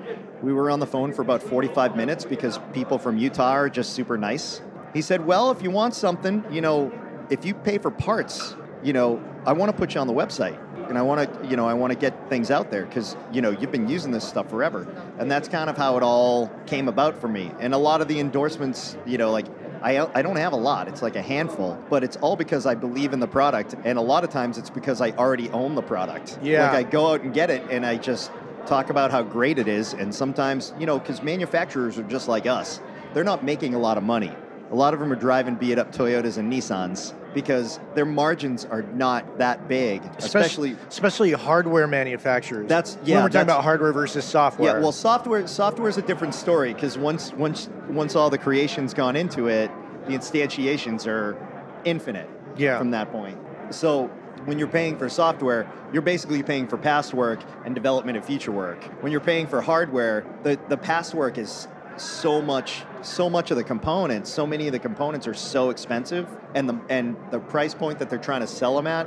[0.42, 3.94] we were on the phone for about 45 minutes because people from Utah are just
[3.94, 4.60] super nice.
[4.94, 6.92] He said, "Well, if you want something, you know,
[7.30, 10.58] if you pay for parts, you know, I want to put you on the website."
[10.88, 13.40] And I want to, you know, I want to get things out there because, you
[13.40, 14.86] know, you've been using this stuff forever.
[15.18, 17.52] And that's kind of how it all came about for me.
[17.60, 19.46] And a lot of the endorsements, you know, like
[19.82, 20.88] I, I don't have a lot.
[20.88, 23.74] It's like a handful, but it's all because I believe in the product.
[23.84, 26.38] And a lot of times it's because I already own the product.
[26.42, 26.66] Yeah.
[26.66, 28.30] Like I go out and get it and I just
[28.66, 29.92] talk about how great it is.
[29.92, 32.80] And sometimes, you know, because manufacturers are just like us,
[33.12, 34.32] they're not making a lot of money.
[34.70, 38.82] A lot of them are driving beat up Toyotas and Nissans because their margins are
[38.82, 40.76] not that big, especially.
[40.88, 42.68] especially hardware manufacturers.
[42.68, 44.76] That's- when yeah, we're talking about hardware versus software.
[44.76, 48.94] Yeah, well, software software is a different story because once once once all the creation's
[48.94, 49.70] gone into it,
[50.06, 51.36] the instantiations are
[51.84, 52.28] infinite.
[52.56, 52.78] Yeah.
[52.78, 53.38] From that point,
[53.70, 54.10] so
[54.44, 58.52] when you're paying for software, you're basically paying for past work and development of future
[58.52, 58.82] work.
[59.02, 63.56] When you're paying for hardware, the the past work is so much so much of
[63.56, 67.74] the components so many of the components are so expensive and the and the price
[67.74, 69.06] point that they're trying to sell them at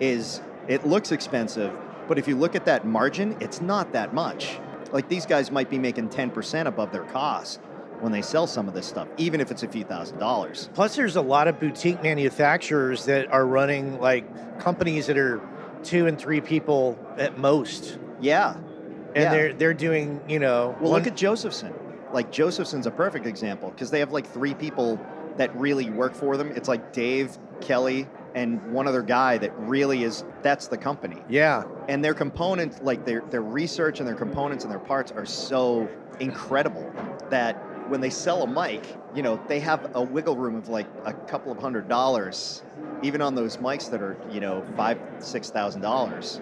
[0.00, 1.72] is it looks expensive
[2.08, 4.58] but if you look at that margin it's not that much
[4.92, 7.60] like these guys might be making 10% above their cost
[8.00, 10.94] when they sell some of this stuff even if it's a few thousand dollars Plus,
[10.96, 15.40] there's a lot of boutique manufacturers that are running like companies that are
[15.82, 18.56] two and three people at most, yeah
[19.14, 19.30] and Yeah.
[19.30, 20.76] they're they're doing you know.
[20.80, 21.72] Well, one- look at Josephson.
[22.12, 24.98] Like Josephson's a perfect example because they have like three people
[25.36, 26.52] that really work for them.
[26.54, 30.24] It's like Dave, Kelly, and one other guy that really is.
[30.42, 31.22] That's the company.
[31.28, 35.26] yeah, And their components, like their their research and their components and their parts, are
[35.26, 35.88] so
[36.20, 36.90] incredible
[37.30, 37.54] that
[37.88, 38.82] when they sell a mic,
[39.14, 42.62] you know, they have a wiggle room of like a couple of hundred dollars,
[43.02, 46.40] even on those mics that are you know five six thousand dollars.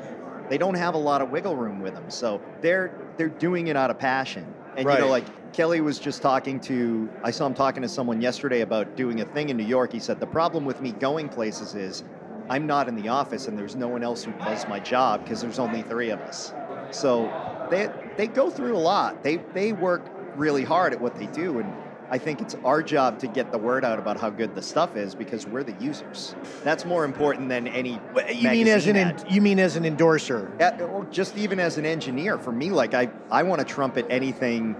[0.51, 3.77] They don't have a lot of wiggle room with them, so they're they're doing it
[3.77, 4.53] out of passion.
[4.77, 5.25] And you know, like
[5.55, 9.25] Kelly was just talking to, I saw him talking to someone yesterday about doing a
[9.25, 9.93] thing in New York.
[9.93, 12.03] He said the problem with me going places is
[12.51, 15.41] I'm not in the office and there's no one else who does my job because
[15.41, 16.53] there's only three of us.
[16.91, 17.31] So
[17.71, 19.23] they they go through a lot.
[19.23, 21.73] They they work really hard at what they do, and
[22.11, 24.97] I think it's our job to get the word out about how good the stuff
[24.97, 26.35] is because we're the users.
[26.65, 28.01] That's more important than any.
[28.33, 29.25] you mean as an ad.
[29.31, 30.51] you mean as an endorser?
[30.61, 34.07] Uh, or just even as an engineer, for me, like I, I want to trumpet
[34.11, 34.77] anything,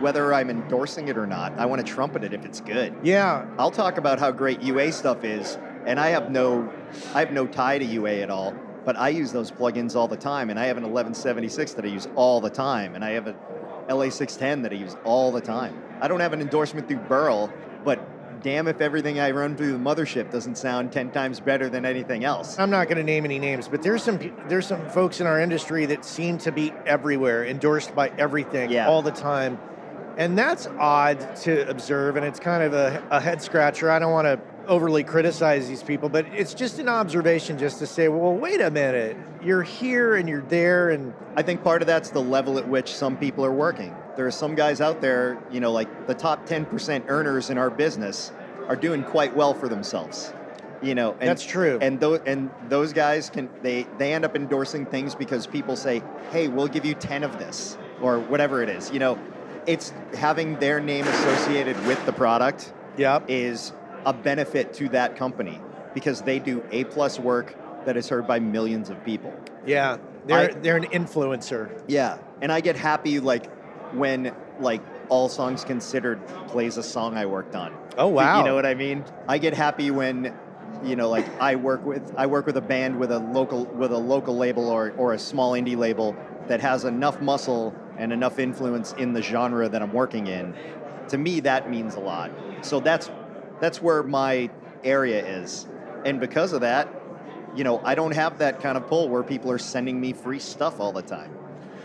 [0.00, 1.58] whether I'm endorsing it or not.
[1.58, 2.94] I want to trumpet it if it's good.
[3.02, 6.72] Yeah, I'll talk about how great UA stuff is, and I have no,
[7.14, 8.54] I have no tie to UA at all.
[8.84, 11.88] But I use those plugins all the time, and I have an 1176 that I
[11.88, 13.34] use all the time, and I have a
[13.88, 15.82] LA610 that I use all the time.
[16.00, 17.52] I don't have an endorsement through Burl,
[17.84, 18.00] but
[18.46, 22.22] damn if everything I run through the mothership doesn't sound 10 times better than anything
[22.22, 22.56] else.
[22.60, 25.40] I'm not going to name any names, but there's some there's some folks in our
[25.40, 28.86] industry that seem to be everywhere, endorsed by everything Yeah.
[28.86, 29.58] all the time.
[30.16, 33.90] And that's odd to observe, and it's kind of a, a head scratcher.
[33.90, 37.86] I don't want to overly criticize these people, but it's just an observation just to
[37.86, 39.16] say, well, wait a minute.
[39.42, 42.94] You're here and you're there, and I think part of that's the level at which
[42.94, 43.94] some people are working.
[44.16, 47.68] There are some guys out there, you know, like the top 10% earners in our
[47.68, 48.32] business
[48.68, 50.32] are doing quite well for themselves.
[50.82, 51.78] You know, and, That's true.
[51.80, 56.02] And those and those guys can they they end up endorsing things because people say,
[56.30, 58.90] "Hey, we'll give you 10 of this," or whatever it is.
[58.90, 59.18] You know,
[59.66, 63.24] it's having their name associated with the product yep.
[63.28, 63.72] is
[64.04, 65.60] a benefit to that company
[65.94, 69.32] because they do A plus work that is heard by millions of people.
[69.64, 69.96] Yeah.
[70.26, 71.70] They're, I- they're an influencer.
[71.86, 73.46] Yeah, and I get happy like
[73.94, 77.74] when like All Songs Considered plays a song I worked on.
[77.98, 78.38] Oh, wow.
[78.38, 79.04] You know what I mean?
[79.28, 80.34] I get happy when
[80.84, 83.92] you know like I work with I work with a band with a local with
[83.92, 86.14] a local label or or a small indie label
[86.48, 90.54] that has enough muscle and enough influence in the genre that I'm working in.
[91.08, 92.30] To me that means a lot.
[92.60, 93.10] So that's
[93.60, 94.50] that's where my
[94.84, 95.66] area is.
[96.04, 96.88] And because of that,
[97.54, 100.38] you know, I don't have that kind of pull where people are sending me free
[100.38, 101.34] stuff all the time.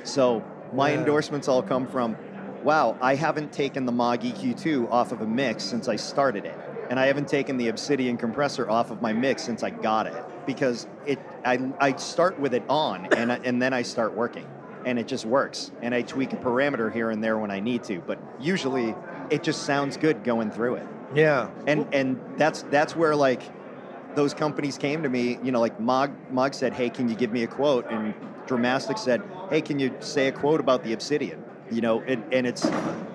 [0.03, 0.99] So my Yeah.
[0.99, 2.17] endorsements all come from,
[2.63, 6.57] wow, I haven't taken the Maag EQ2 off of a mix since I started it.
[6.89, 10.23] And I haven't taken the Obsidian compressor off of my mix since I got it.
[10.45, 14.47] Because it I, I start with it on and, I, and then I start working.
[14.85, 15.71] And it just works.
[15.81, 17.99] And I tweak a parameter here and there when I need to.
[18.01, 18.95] But usually
[19.29, 21.49] it just sounds good going through it Yeah.
[21.67, 23.41] and and that's that's where like
[24.13, 27.31] those companies came to me you know like Maag Maag said hey can you give
[27.31, 28.13] me a quote and
[28.45, 32.45] dramastic said hey can you say a quote about the obsidian you know and, and
[32.45, 32.69] it's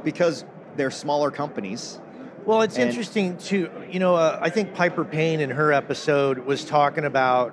[0.05, 0.45] because
[0.77, 1.99] they're smaller companies
[2.45, 3.71] Well, it's And- interesting too.
[3.91, 7.53] You know, uh, I think Piper Payne in her episode was talking about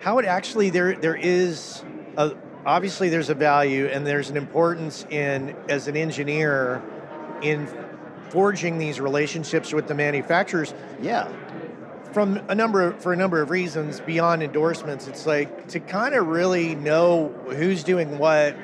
[0.00, 1.82] how it actually there there is
[2.16, 2.32] a
[2.64, 6.82] obviously there's a value and there's an importance in as an engineer
[7.42, 7.68] in
[8.30, 11.28] forging these relationships with the manufacturers yeah
[12.12, 16.14] from a number of, for a number of reasons beyond endorsements it's like to kind
[16.14, 18.54] of really know who's doing what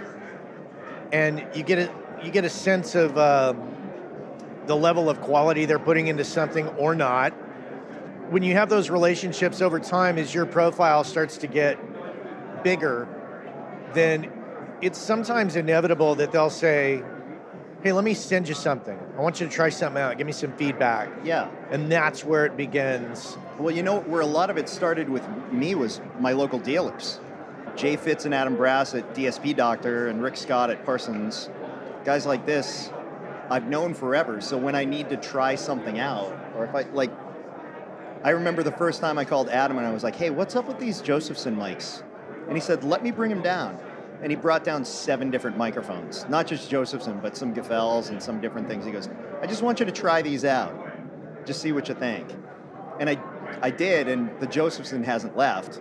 [1.12, 1.90] and you get a
[2.24, 3.60] you get a sense of um,
[4.66, 7.32] the level of quality they're putting into something or not.
[8.30, 11.78] When you have those relationships over time as your profile starts to get
[12.64, 13.06] bigger
[13.92, 14.30] then
[14.82, 17.02] it's sometimes inevitable that they'll say
[17.82, 18.98] hey let me send you something.
[19.16, 20.18] I want you to try something out.
[20.18, 21.08] Give me some feedback.
[21.22, 21.48] Yeah.
[21.70, 23.38] And that's where it begins.
[23.58, 27.20] Well you know where a lot of it started with me was my local dealers
[27.76, 31.50] jay fitz and adam brass at dsp doctor and rick scott at parsons
[32.04, 32.90] guys like this
[33.50, 37.10] i've known forever so when i need to try something out or if i like
[38.26, 40.66] I remember the first time I called Adam and I was like, hey, what's up
[40.66, 42.02] with these Josephson mics?
[42.48, 43.78] And he said, let me bring them down.
[44.20, 48.40] And he brought down seven different microphones, not just Josephson, but some Gefells and some
[48.40, 48.84] different things.
[48.84, 49.08] He goes,
[49.42, 50.74] I just want you to try these out,
[51.46, 52.28] just see what you think.
[52.98, 53.20] And I,
[53.62, 55.80] I did, and the Josephson hasn't left.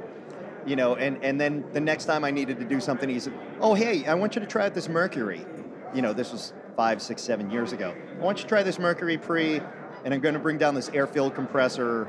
[0.66, 3.34] You know, and, and then the next time I needed to do something, he said,
[3.62, 5.46] oh, hey, I want you to try out this Mercury.
[5.94, 7.94] You know, this was five, six, seven years ago.
[8.20, 9.62] I want you to try this Mercury Pre,
[10.04, 12.08] and I'm going to bring down this air-filled compressor.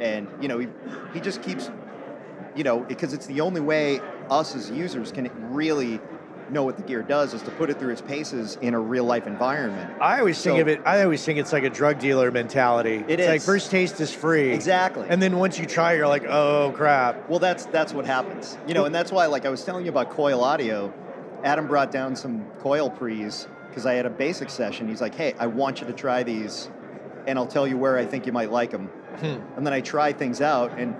[0.00, 0.68] And, you know, he,
[1.12, 1.70] he just keeps,
[2.54, 6.00] you know, because it's the only way us as users can really
[6.50, 9.26] know what the gear does is to put it through its paces in a real-life
[9.26, 9.90] environment.
[10.00, 10.80] I always think So- of it.
[10.84, 13.04] I always think it's like a drug dealer mentality.
[13.08, 14.52] It it's like first taste is free.
[14.52, 15.06] Exactly.
[15.08, 17.28] And then once you try, you're like, oh crap.
[17.28, 19.90] Well, that's that's what happens, you know, and that's why, like I was telling you
[19.90, 20.92] about Coil Audio,
[21.44, 24.88] Adam brought down some Coil pre's because I had a basic session.
[24.88, 26.70] He's like, "Hey, I want you to try these,
[27.26, 28.86] and I'll tell you where I think you might like them."
[29.20, 29.36] Hmm.
[29.56, 30.94] And then I try things out, and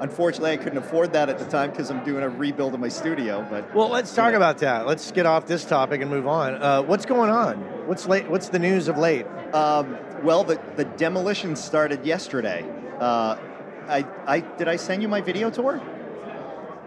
[0.00, 2.88] unfortunately, I couldn't afford that at the time because I'm doing a rebuild of my
[2.88, 3.46] studio.
[3.48, 4.36] But Well, let's talk Yeah.
[4.38, 4.86] about that.
[4.86, 6.54] Let's get off this topic and move on.
[6.62, 7.56] Uh, what's going on?
[7.86, 8.28] What's late?
[8.30, 9.26] What's the news of late?
[9.52, 12.64] um, well, the the demolition started yesterday.
[13.00, 13.36] Uh,
[13.88, 15.80] I I did I send you my video tour?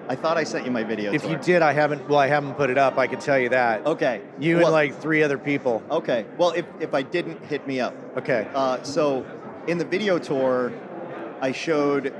[0.08, 1.32] I thought I sent you my video If tour.
[1.32, 2.08] you did, I haven't.
[2.10, 2.97] Well, I haven't put it up.
[2.97, 3.86] I can tell you that.
[3.86, 5.82] okay, You Well- and like three other people.
[5.89, 6.26] Okay.
[6.38, 7.93] Well, if, if I didn't, hit me up.
[8.17, 8.45] Okay.
[8.54, 9.26] Uh, so,
[9.67, 10.73] in the video tour,
[11.41, 12.13] I showed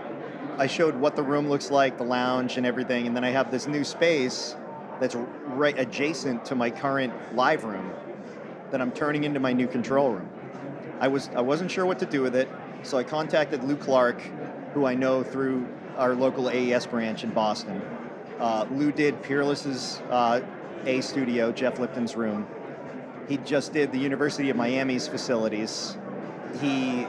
[0.58, 3.50] I showed what the room looks like, the lounge, and everything, and then I have
[3.52, 4.56] this new space
[5.00, 5.16] that's
[5.48, 7.92] right adjacent to my current live room
[8.72, 10.30] that I'm turning into my new control room.
[11.00, 12.48] I was I wasn't sure what to do with it,
[12.84, 14.22] so I contacted Lou Clark,
[14.74, 17.82] who I know through our local AES branch in Boston.
[18.40, 20.42] Uh, Lou did Peerless's uh,
[20.86, 22.48] A studio, Jeff Lipton's room.
[23.28, 25.98] He just did the University of Miami's facilities.
[26.62, 27.08] He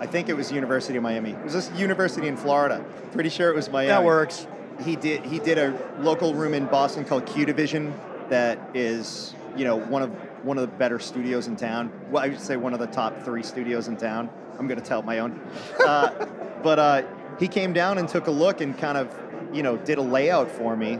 [0.00, 1.30] I think it was University of Miami.
[1.30, 2.84] It was this university in Florida.
[3.12, 3.88] Pretty sure it was Miami.
[3.88, 4.46] That works.
[4.82, 7.94] He did he did a local room in Boston called Q Division
[8.28, 10.10] that is you know one of
[10.44, 11.92] one of the better studios in town.
[12.10, 14.28] Well, I would say one of the top three studios in town.
[14.58, 15.40] I'm going to tell my own.
[15.84, 16.26] Uh,
[16.62, 17.02] but uh,
[17.38, 19.14] he came down and took a look and kind of
[19.52, 20.98] you know did a layout for me.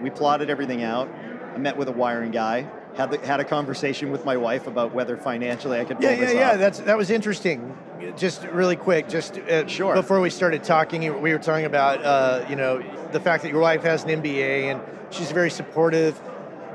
[0.00, 1.08] We plotted everything out.
[1.54, 2.66] I met with a wiring guy.
[2.96, 6.30] Had, the, had a conversation with my wife about whether financially I could Yeah, yeah,
[6.30, 6.50] yeah.
[6.52, 6.58] off.
[6.58, 7.76] That's that was interesting.
[8.16, 9.94] Just really quick, just uh, Sure.
[9.94, 13.60] before we started talking, we were talking about uh, you know the fact that your
[13.60, 14.80] wife has an MBA and
[15.10, 16.20] she's very supportive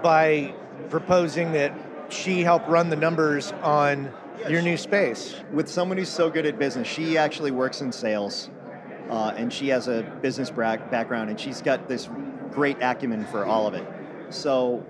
[0.02, 0.54] by
[0.90, 1.74] proposing that
[2.10, 4.12] she help run the numbers on
[4.50, 5.36] your new space.
[5.54, 8.50] with someone who's so good at business, she actually works in sales,
[9.10, 12.10] uh, and she has a business background, and she's got this
[12.52, 13.86] great acumen for all of it.
[14.30, 14.84] So,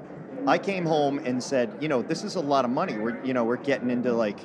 [0.48, 2.98] I came home and said, you know, this is a lot of money.
[2.98, 4.40] We're, you know, we're getting into like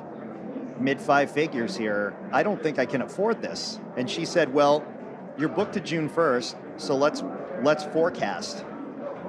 [0.80, 2.14] mid five figures here.
[2.33, 3.78] I don't think I can afford this.
[3.96, 4.85] And she said, well,
[5.38, 7.22] you're booked to June 1st, so let's
[7.62, 8.64] let's forecast.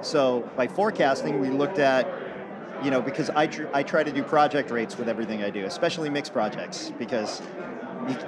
[0.02, 2.06] So by forecasting, we looked at
[2.82, 5.64] you know, because I, tr- I try to do project rates with everything I do,
[5.64, 7.40] especially mixed projects, because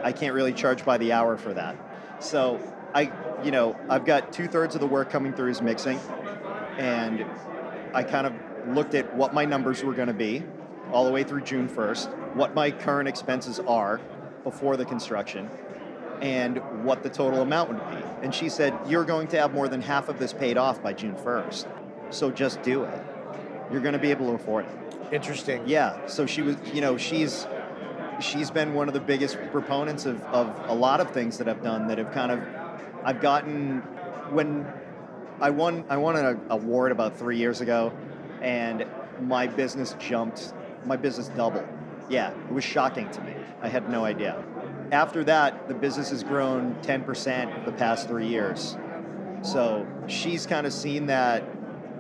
[0.02, 1.76] I can't really charge by the hour for that.
[2.20, 2.60] So
[2.94, 3.12] I,
[3.44, 6.00] you know, I've got two thirds of the work coming through is mixing,
[6.78, 7.24] and
[7.94, 8.34] I kind of
[8.74, 10.42] looked at what my numbers were going to be
[10.92, 14.00] all the way through June 1st, what my current expenses are
[14.44, 15.50] before the construction,
[16.20, 18.04] and what the total amount would be.
[18.22, 20.92] And she said, You're going to have more than half of this paid off by
[20.92, 21.66] June 1st,
[22.10, 23.00] so just do it.
[23.70, 25.14] You're going to be able to afford it.
[25.14, 25.62] Interesting.
[25.66, 26.06] Yeah.
[26.06, 27.46] So she was, you know, she's
[28.20, 31.62] she's been one of the biggest proponents of, of a lot of things that I've
[31.62, 32.42] done that have kind of
[33.04, 33.80] I've gotten
[34.30, 34.66] when
[35.40, 37.92] I won I won an award about three years ago,
[38.42, 38.84] and
[39.20, 40.52] my business jumped.
[40.84, 41.66] My business doubled.
[42.08, 43.34] Yeah, it was shocking to me.
[43.60, 44.42] I had no idea.
[44.90, 48.78] After that, the business has grown 10% the past three years.
[49.42, 51.44] So she's kind of seen that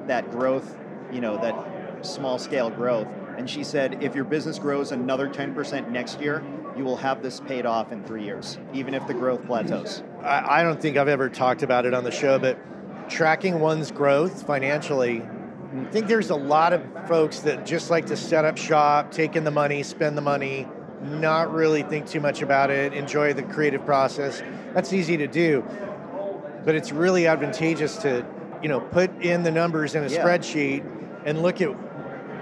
[0.06, 0.76] that growth,
[1.12, 3.08] you know, that small scale growth.
[3.36, 6.42] And she said, if your business grows another 10% next year,
[6.76, 10.02] you will have this paid off in three years, even if the growth plateaus.
[10.22, 12.58] I, I don't think I've ever talked about it on the show, but
[13.08, 18.16] tracking one's growth financially, I think there's a lot of folks that just like to
[18.16, 20.66] set up shop, take in the money, spend the money,
[21.02, 24.42] not really think too much about it, enjoy the creative process.
[24.74, 25.64] That's easy to do.
[26.64, 28.26] But it's really advantageous to,
[28.62, 30.24] you know, put in the numbers in a Yeah.
[30.24, 30.84] spreadsheet
[31.24, 31.70] and look at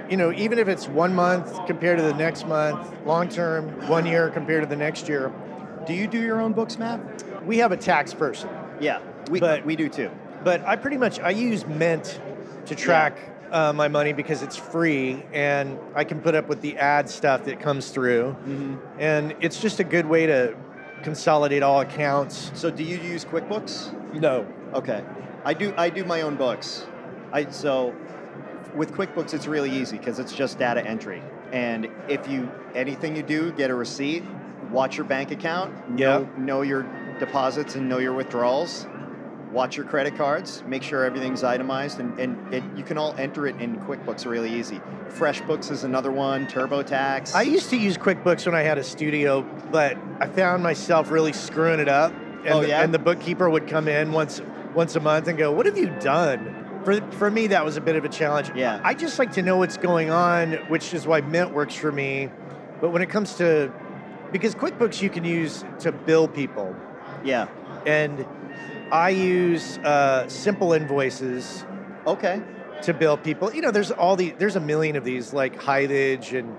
[0.08, 4.06] you know, even if it's one month compared to the next month, long term, one
[4.06, 5.32] year compared to the next year,
[5.84, 7.00] Do you do your own books, Matt?
[7.44, 8.48] we have a tax person.
[8.80, 8.98] Yeah,
[9.30, 10.10] we, But- we do too.
[10.46, 12.20] But I pretty much I use Mint
[12.66, 13.18] to track
[13.50, 17.42] uh, my money because it's free and I can put up with the ad stuff
[17.46, 18.36] that comes through,
[18.96, 20.54] and it's just a good way to
[21.02, 22.52] consolidate all accounts.
[22.54, 23.92] So do you use QuickBooks?
[24.20, 25.04] No, Okay.
[25.44, 26.86] I do I do my own books.
[27.32, 27.92] I so
[28.76, 31.24] with QuickBooks it's really easy because it's just data entry.
[31.50, 34.22] And if you anything you do, get a receipt,
[34.70, 36.86] watch your bank account, know, know your
[37.18, 38.86] deposits and know your withdrawals,
[39.56, 43.46] watch your credit cards, make sure everything's itemized and, and it, you can all enter
[43.46, 44.82] it in QuickBooks really easy.
[45.08, 47.34] FreshBooks is another one, TurboTax.
[47.34, 49.40] I used to use QuickBooks when I had a studio,
[49.72, 52.12] but I found myself really screwing it up.
[52.12, 52.82] And, Oh, the, yeah?
[52.82, 54.40] and the bookkeeper would come in once
[54.74, 57.80] once a month and go, "What have you done?" For for me, that was a
[57.80, 58.52] bit of a challenge.
[58.54, 58.78] Yeah.
[58.84, 62.28] I just like to know what's going on, which is why Mint works for me.
[62.80, 63.72] But when it comes to
[64.30, 66.76] because QuickBooks you can use to bill people,
[67.24, 67.48] yeah.
[67.84, 68.24] and
[68.90, 71.64] I use uh, simple invoices
[72.06, 72.40] Okay.
[72.82, 73.52] to bill people.
[73.54, 76.56] You know, there's all the there's a million of these like Highage and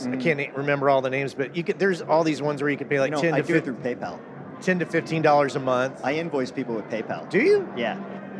[0.00, 0.20] I Mhm.
[0.20, 2.88] can't remember all the names, but you could there's all these ones where you can
[2.88, 4.18] pay like you know, 10 I to do it 15, through PayPal.
[4.60, 6.00] 10 to 15 dollars a month.
[6.04, 7.28] I invoice people with PayPal.
[7.30, 7.68] Do you?
[7.76, 7.96] Yeah.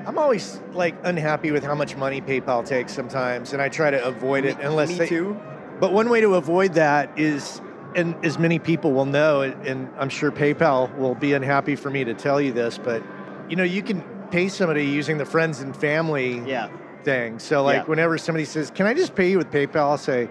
[0.06, 4.04] I'm always like unhappy with how much money PayPal takes sometimes, and I try to
[4.04, 5.06] avoid it Me- unless me they.
[5.06, 5.37] too.
[5.80, 7.60] But one way to avoid that is,
[7.94, 12.04] and as many people will know, and I'm sure PayPal will be unhappy for me
[12.04, 13.02] to tell you this, but
[13.48, 16.69] you know, you can pay somebody using the friends and family Yeah.
[17.04, 17.38] thing.
[17.38, 17.83] So like Yeah.
[17.85, 20.29] whenever somebody says, "Can I just pay you with PayPal?" I'll say,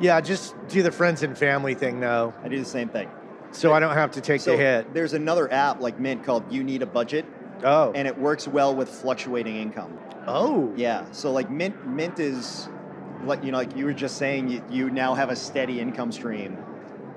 [0.00, 3.08] "Yeah, just do the friends and family thing now, I do the same thing.
[3.52, 6.42] so I don't have to take so the hit." there's another app like Mint called
[6.50, 7.24] You Need a Budget,
[7.64, 9.96] Oh, and it works well with fluctuating income.
[10.26, 11.02] oh, Yeah.
[11.12, 12.68] So like Mint, Mint is,
[13.24, 16.12] like you know, like you were just saying, you, you now have a steady income
[16.12, 16.56] stream,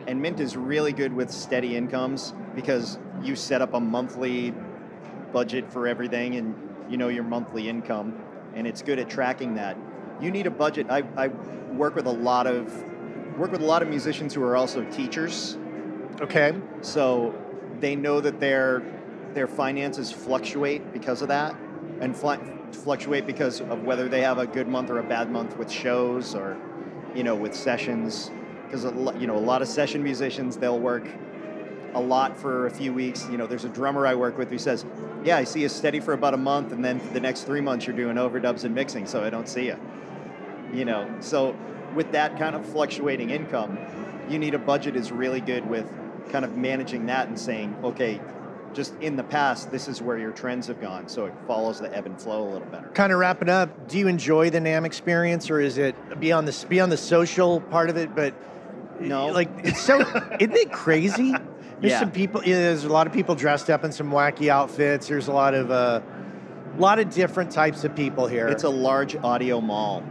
[0.07, 4.53] and Mint is really good with steady incomes because you set up a monthly
[5.31, 6.55] budget for everything, and
[6.89, 8.17] you know your monthly income,
[8.55, 9.77] and it's good at tracking that.
[10.21, 10.87] You need a budget.
[10.89, 12.83] I, I work with a lot of
[13.37, 15.57] work with a lot of musicians who are also teachers,
[16.21, 16.53] Okay.
[16.81, 17.33] So
[17.79, 18.83] they know that their
[19.33, 21.55] their finances fluctuate because of that,
[22.01, 22.33] and fl-
[22.75, 26.35] fluctuate because of whether they have a good month or a bad month with shows
[26.35, 26.57] or,
[27.15, 28.31] you know, with sessions.
[28.65, 28.83] Because
[29.19, 31.07] you know, a lot of session musicians they'll work
[31.95, 33.27] a lot for a few weeks.
[33.31, 34.85] You know, there's a drummer I work with who says,
[35.23, 37.61] "Yeah, I see you steady for about a month, and then for the next three
[37.61, 39.75] months you're doing overdubs and mixing, so I don't see you."
[40.71, 41.55] You know, so
[41.95, 43.79] with that kind of fluctuating income,
[44.29, 45.91] you need a budget is really good with
[46.31, 48.21] kind of managing that and saying, okay,
[48.73, 51.95] just in the past, this is where your trends have gone, so it follows the
[51.95, 52.87] ebb and flow a little better.
[52.89, 56.65] Kind of wrapping up, do you enjoy the NAMM experience, or is it beyond the
[56.67, 58.15] beyond the social part of it?
[58.15, 58.33] But
[58.99, 59.99] no, like it's so
[60.39, 61.31] isn't it crazy?
[61.81, 61.99] There's Yeah.
[62.01, 62.41] some people.
[62.43, 65.07] yeah, There's a lot of people dressed up in some wacky outfits.
[65.07, 66.01] There's a lot of uh,
[66.77, 68.47] a lot of different types of people here.
[68.47, 70.03] it's a large audio mall.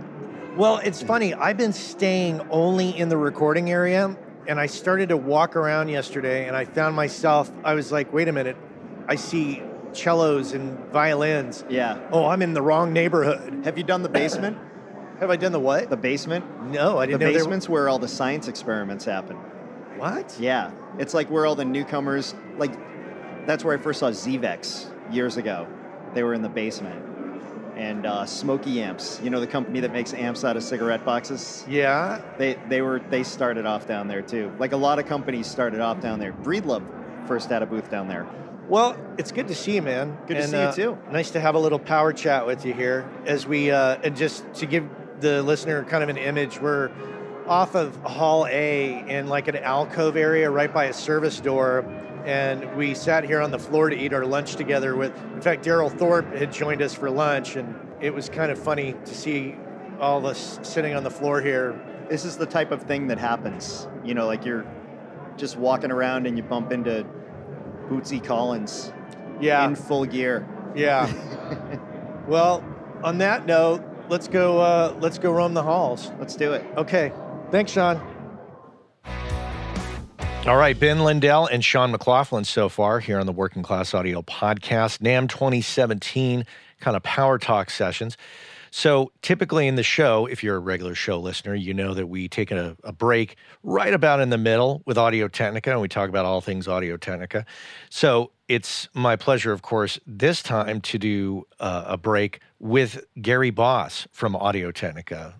[0.56, 1.34] Well, it's funny.
[1.34, 4.16] I've been staying only in the recording area,
[4.48, 7.50] and I started to walk around yesterday, and I found myself.
[7.62, 8.56] I was like, "Wait a minute!
[9.06, 11.64] I see cellos and violins.
[11.68, 11.98] Yeah.
[12.12, 13.64] Oh, I'm in the wrong neighborhood.
[13.64, 14.58] Have you done the basement?
[15.20, 15.90] Have I done the what?
[15.90, 16.44] the basement?
[16.70, 19.36] no, I The didn't know there were- basement's where all the science experiments happen.
[19.96, 20.36] What?
[20.38, 22.70] Yeah, it's like where all the newcomers, like,
[23.46, 25.66] that's where I first saw Zvex years ago.
[26.14, 27.04] They were in the basement.
[27.78, 31.64] And uh, Smokey Amps, you know the company that makes amps out of cigarette boxes.
[31.68, 32.20] Yeah.
[32.36, 34.52] They they were they started off down there too.
[34.58, 36.32] Like a lot of companies started off down there.
[36.32, 36.82] Breedlove
[37.28, 38.26] first had a booth down there.
[38.68, 40.18] Well, it's good to see you, man.
[40.26, 40.98] Good to And, see you, uh, too.
[41.12, 44.52] Nice to have a little power chat with you here as we uh, and just
[44.54, 44.88] to give
[45.20, 46.60] the listener kind of an image.
[46.60, 46.90] We're
[47.46, 51.84] off of Hall A in like an alcove area right by a service door,
[52.24, 54.96] and we sat here on the floor to eat our lunch together.
[54.96, 58.58] With, in fact, Darrell Thorp had joined us for lunch, and it was kind of
[58.58, 59.56] funny to see
[60.00, 61.78] all of us sitting on the floor here.
[62.08, 63.88] This is the type of thing that happens.
[64.04, 64.66] You know, like you're
[65.36, 67.04] just walking around and you bump into
[67.88, 68.92] Bootsy Collins
[69.40, 70.46] Yeah, in full gear.
[70.74, 71.10] yeah.
[72.28, 72.64] well,
[73.02, 74.58] on that note, let's go.
[74.58, 76.10] Uh, let's go roam the halls.
[76.18, 76.64] Let's do it.
[76.76, 77.12] Okay.
[77.50, 78.00] Thanks, Sean.
[80.46, 84.22] All right, Ben Lindell and Sean McLaughlin so far here on the Working Class Audio
[84.22, 86.46] Podcast, NAMM 2017
[86.80, 88.16] kind of power talk sessions.
[88.70, 92.28] So, typically in the show, if you're a regular show listener, you know that we
[92.28, 96.08] take a, a break right about in the middle with Audio Technica and we talk
[96.08, 97.44] about all things Audio Technica.
[97.90, 103.50] So, it's my pleasure, of course, this time to do uh, a break with Gary
[103.50, 105.34] Boss from Audio Technica.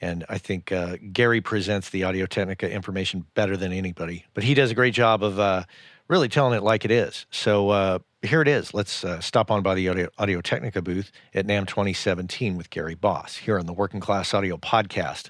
[0.00, 4.26] And I think uh, Gary presents the Audio Technica information better than anybody.
[4.34, 5.64] But he does a great job of uh,
[6.08, 7.26] really telling it like it is.
[7.30, 8.74] So uh, here it is.
[8.74, 12.94] Let's uh, stop on by the Audio, Audio Technica booth at NAMM 2017 with Gary
[12.94, 15.28] Boss here on the Working Class Audio Podcast.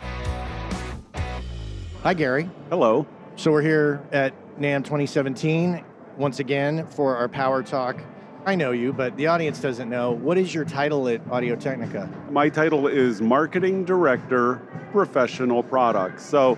[2.02, 2.50] Hi, Gary.
[2.70, 3.06] Hello.
[3.36, 5.84] So we're here at NAMM 2017
[6.16, 8.00] once again for our Power Talk.
[8.46, 10.12] I know you, but the audience doesn't know.
[10.12, 12.08] What is your title at Audio Technica?
[12.30, 16.24] My title is Marketing Director, Professional Products.
[16.24, 16.56] So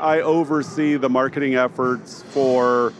[0.00, 2.92] I oversee the marketing efforts for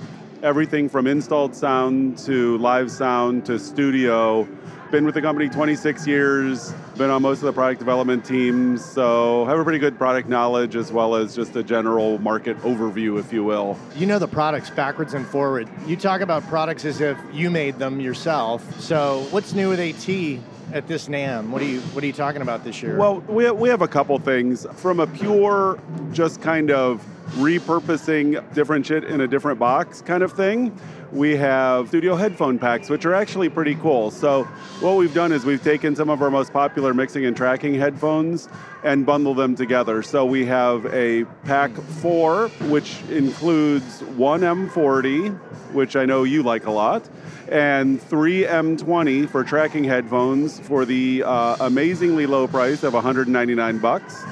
[0.45, 4.47] everything from installed sound to live sound to studio.
[4.91, 9.45] Been with the company 26 years, been on most of the product development teams, so
[9.45, 13.30] have a pretty good product knowledge as well as just a general market overview, if
[13.30, 13.78] you will.
[13.97, 15.68] You know the products backwards and forward.
[15.86, 18.80] You talk about products as if you made them yourself.
[18.80, 20.41] So, what's new with AT
[20.73, 21.51] at this NAMM?
[21.51, 22.97] What are you What are you talking about this year?
[22.97, 24.66] Well, we, we have a couple things.
[24.75, 25.79] From a pure,
[26.12, 30.79] just kind of repurposing different shit in a different box kind of thing,
[31.12, 34.11] we have studio headphone packs, which are actually pretty cool.
[34.11, 34.45] So,
[34.81, 38.49] what we've done is we've taken some of our most popular mixing and tracking headphones
[38.83, 40.03] and bundled them together.
[40.03, 45.39] So, we have a pack four, which includes one M40,
[45.73, 47.09] which I know you like a lot
[47.51, 54.22] and three M20 for tracking headphones for the uh, amazingly low price of 199 bucks.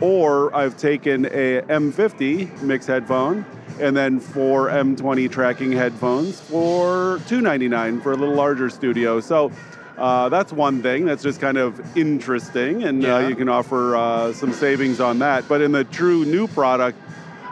[0.00, 3.44] Or I've taken a M50 mix headphone
[3.80, 9.20] and then four M20 tracking headphones for 299 for a little larger studio.
[9.20, 9.52] So
[9.96, 13.16] uh, that's one thing that's just kind of interesting, and Yeah.
[13.16, 15.46] uh, you can offer uh, some savings on that.
[15.48, 16.98] But in the true new product,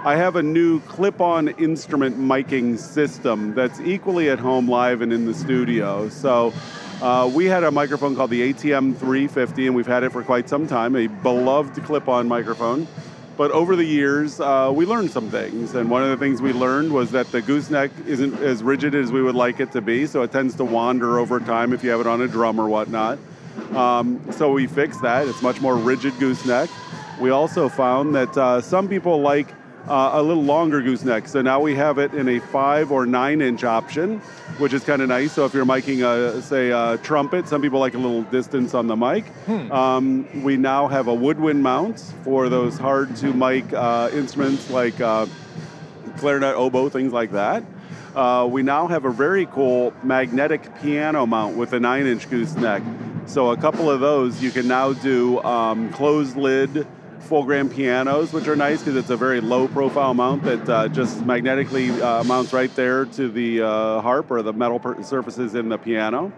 [0.04, 5.12] I have a new clip on instrument miking system that's equally at home live and
[5.12, 6.08] in the studio.
[6.08, 6.52] So
[7.00, 10.48] uh, we had a microphone called the ATM 350, and we've had it for quite
[10.48, 12.88] some time, a beloved clip on microphone.
[13.36, 15.76] But over the years, uh, we learned some things.
[15.76, 19.12] And one of the things we learned was that the gooseneck isn't as rigid as
[19.12, 21.90] we would like it to be, so it tends to wander over time if you
[21.90, 23.20] have it on a drum or whatnot.
[23.72, 25.28] Um, so we fixed that.
[25.28, 26.68] It's much more rigid gooseneck.
[27.20, 29.46] We also found that uh, some people like
[29.88, 31.28] uh, a little longer gooseneck.
[31.28, 34.20] So now we have it in a five or nine inch option,
[34.58, 35.32] which is kind of nice.
[35.32, 38.86] So if you're miking a say a trumpet, some people like a little distance on
[38.86, 39.24] the mic.
[39.72, 45.00] Um, we now have a woodwind mount for those hard to mic uh, instruments like
[45.00, 45.26] uh,
[46.18, 47.64] clarinet, oboe, things like that.
[48.14, 52.82] Uh, we now have a very cool magnetic piano mount with a nine inch gooseneck.
[53.26, 56.86] So a couple of those you can now do um, closed lid
[57.32, 60.86] full grand pianos, which are nice because it's a very low profile mount that uh,
[60.88, 65.70] just magnetically uh, mounts right there to the uh, harp or the metal surfaces in
[65.70, 66.30] the piano.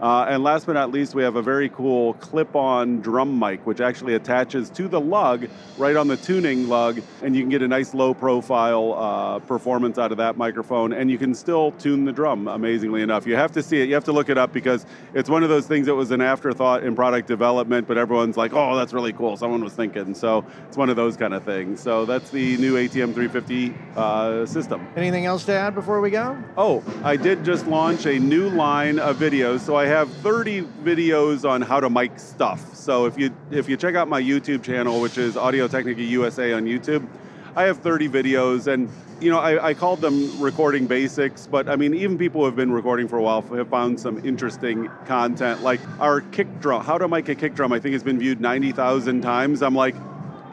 [0.00, 3.80] Uh, and last but not least, we have a very cool clip-on drum mic, which
[3.80, 7.68] actually attaches to the lug, right on the tuning lug, and you can get a
[7.68, 12.48] nice low-profile uh, performance out of that microphone, and you can still tune the drum.
[12.48, 13.88] Amazingly enough, you have to see it.
[13.88, 14.84] You have to look it up because
[15.14, 18.52] it's one of those things that was an afterthought in product development, but everyone's like,
[18.52, 21.80] "Oh, that's really cool." Someone was thinking, so it's one of those kind of things.
[21.80, 24.86] So that's the new ATM 350 uh, system.
[24.96, 26.36] Anything else to add before we go?
[26.56, 29.60] Oh, I did just launch a new line of videos.
[29.60, 32.74] So I have 30 videos on how to mic stuff.
[32.74, 36.52] So if you if you check out my YouTube channel, which is Audio Technica USA
[36.52, 37.06] on YouTube,
[37.54, 38.88] I have 30 videos and
[39.20, 42.56] you know, I, I called them recording basics, but I mean, even people who have
[42.56, 45.62] been recording for a while have found some interesting content.
[45.62, 48.40] Like our kick drum, how to mic a kick drum, I think has been viewed
[48.40, 49.62] 90,000 times.
[49.62, 49.94] I'm like,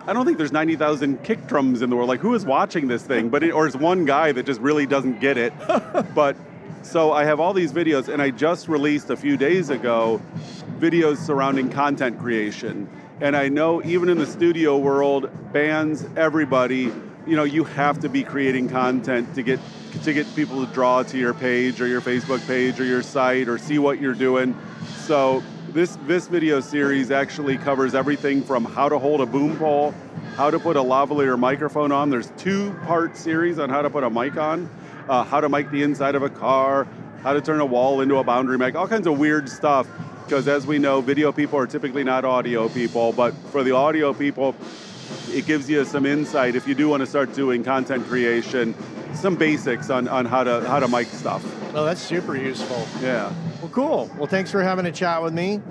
[0.05, 2.09] I don't think there's 90,000 kick drums in the world.
[2.09, 3.29] Like, who is watching this thing?
[3.29, 5.53] But it, or it's one guy that just really doesn't get it.
[6.15, 6.36] but
[6.84, 10.21] so I have all these videos, and I just released a few days ago
[10.79, 12.89] videos surrounding content creation.
[13.21, 16.91] And I know even in the studio world, bands, everybody,
[17.25, 19.59] you know, you have to be creating content to get
[20.03, 23.47] to get people to draw to your page or your Facebook page or your site
[23.47, 24.57] or see what you're doing.
[24.97, 29.93] So this this video series actually covers everything from how to hold a boom pole,
[30.36, 32.09] how to put a lavalier microphone on.
[32.09, 34.69] There's two part series on how to put a mic on,
[35.10, 36.88] uh, how to mic the inside of a car,
[37.22, 39.88] how to turn a wall into a boundary mic, all kinds of weird stuff.
[40.24, 44.14] Because as we know, video people are typically not audio people, but for the audio
[44.14, 44.56] people,
[45.30, 48.74] it gives you some insight if you do want to start doing content creation,
[49.14, 51.43] some basics on, on how to how to mic stuff.
[51.74, 52.88] Well, that's super useful.
[53.01, 53.34] Yeah.
[53.62, 54.12] Well, cool.
[54.18, 55.62] Well, thanks for having a chat with me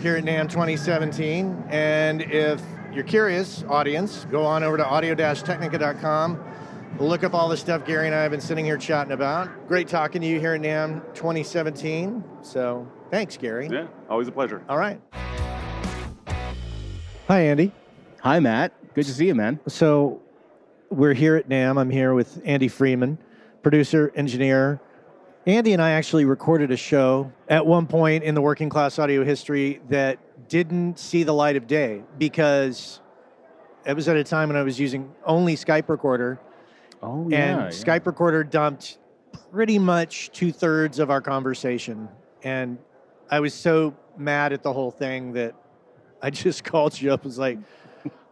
[0.00, 1.64] here at NAMM 2017.
[1.70, 2.60] And if
[2.92, 6.51] you're curious, audience, go on over to audio-technica.com.
[6.98, 9.66] Look up all the stuff Gary and I have been sitting here chatting about.
[9.66, 12.22] Great talking to you here at NAMM 2017.
[12.42, 13.68] So thanks, Gary.
[13.72, 13.86] Yeah.
[14.10, 14.62] Always a pleasure.
[14.68, 15.00] All right.
[17.28, 17.72] Hi, Andy.
[18.20, 18.72] Hi, Matt.
[18.94, 19.58] Good to see you, man.
[19.66, 20.20] So
[20.90, 21.80] we're here at NAMM.
[21.80, 23.18] I'm here with Andy Freeman,
[23.62, 24.80] producer, engineer.
[25.46, 29.24] Andy and I actually recorded a show at one point in the working class audio
[29.24, 30.18] history that
[30.48, 33.00] didn't see the light of day because
[33.86, 36.38] it was at a time when I was using only Skype recorder
[37.02, 38.98] Oh, and Skype recorder dumped
[39.50, 42.08] pretty much two thirds of our conversation.
[42.42, 42.78] And
[43.30, 45.54] I was so mad at the whole thing that
[46.20, 47.20] I just called you up.
[47.20, 47.58] And was like,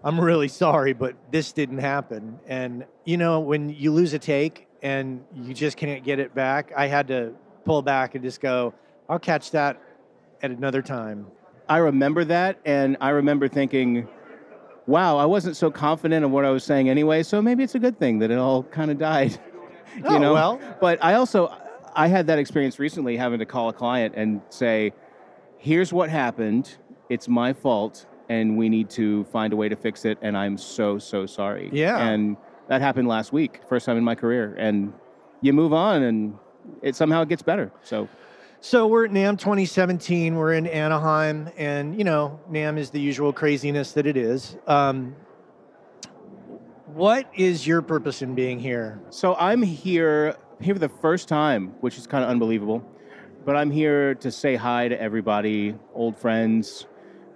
[0.03, 2.39] I'm really sorry, but this didn't happen.
[2.47, 6.73] And you know, when you lose a take and you just can't get it back,
[6.77, 8.73] I had to pull back and just go,
[9.09, 9.81] I'll catch that
[10.43, 11.27] at another time.
[11.69, 14.09] I remember that, and I remember thinking,
[14.87, 17.79] wow, I wasn't so confident of what I was saying anyway, so maybe it's a
[17.79, 19.33] good thing that it all kind of died.
[19.97, 20.33] you Oh, know?
[20.33, 20.61] well.
[20.81, 21.55] But I also,
[21.95, 24.93] I had that experience recently having to call a client and say,
[25.59, 26.77] here's what happened,
[27.09, 30.57] it's my fault, and we need to find a way to fix it, and I'm
[30.57, 31.69] so, so sorry.
[31.73, 31.99] Yeah.
[31.99, 32.37] And
[32.69, 34.93] that happened last week, first time in my career, and
[35.41, 36.39] you move on, and
[36.83, 37.73] it somehow gets better.
[37.83, 38.09] So
[38.63, 40.35] So we're at NAMM 2017.
[40.37, 44.57] We're in Anaheim, and you know, NAMM is the usual craziness that it is.
[44.67, 45.17] Um,
[46.87, 49.01] what is your purpose in being here?
[49.09, 52.85] So I'm here here for the first time, which is kind of unbelievable.
[53.47, 56.87] But I'm here to say hi to everybody, old friends,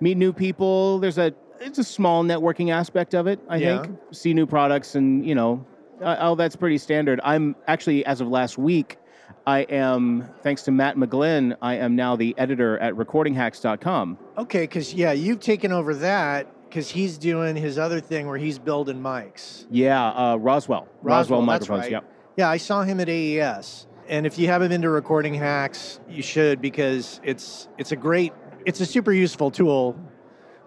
[0.00, 0.98] meet new people.
[0.98, 3.80] There's a it's a small networking aspect of it, I Yeah.
[3.80, 3.96] think.
[4.10, 5.64] See new products and, you know,
[6.02, 7.18] uh, oh that's pretty standard.
[7.24, 8.98] I'm actually as of last week
[9.46, 14.18] I am thanks to Matt McGlynn, I am now the editor at recordinghacks.com.
[14.38, 18.58] Okay, because yeah, you've taken over that because he's doing his other thing where he's
[18.58, 19.66] building mics.
[19.70, 20.88] Yeah, uh, Roswell.
[21.02, 21.90] Roswell, that's microphones, right.
[21.92, 22.04] yep.
[22.36, 26.22] Yeah, I saw him at AES, and if you haven't been to Recording Hacks, you
[26.22, 28.32] should because it's it's a great,
[28.64, 29.92] it's a super useful tool.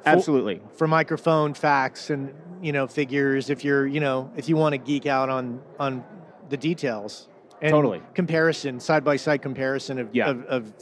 [0.04, 0.62] for- Absolutely.
[0.76, 4.78] for microphone facts and you know figures if you're you know if you want to
[4.78, 6.04] geek out on on
[6.50, 7.28] the details
[7.62, 8.02] and Totally.
[8.14, 10.30] comparison side by side comparison of, Yeah.
[10.30, 10.74] of, of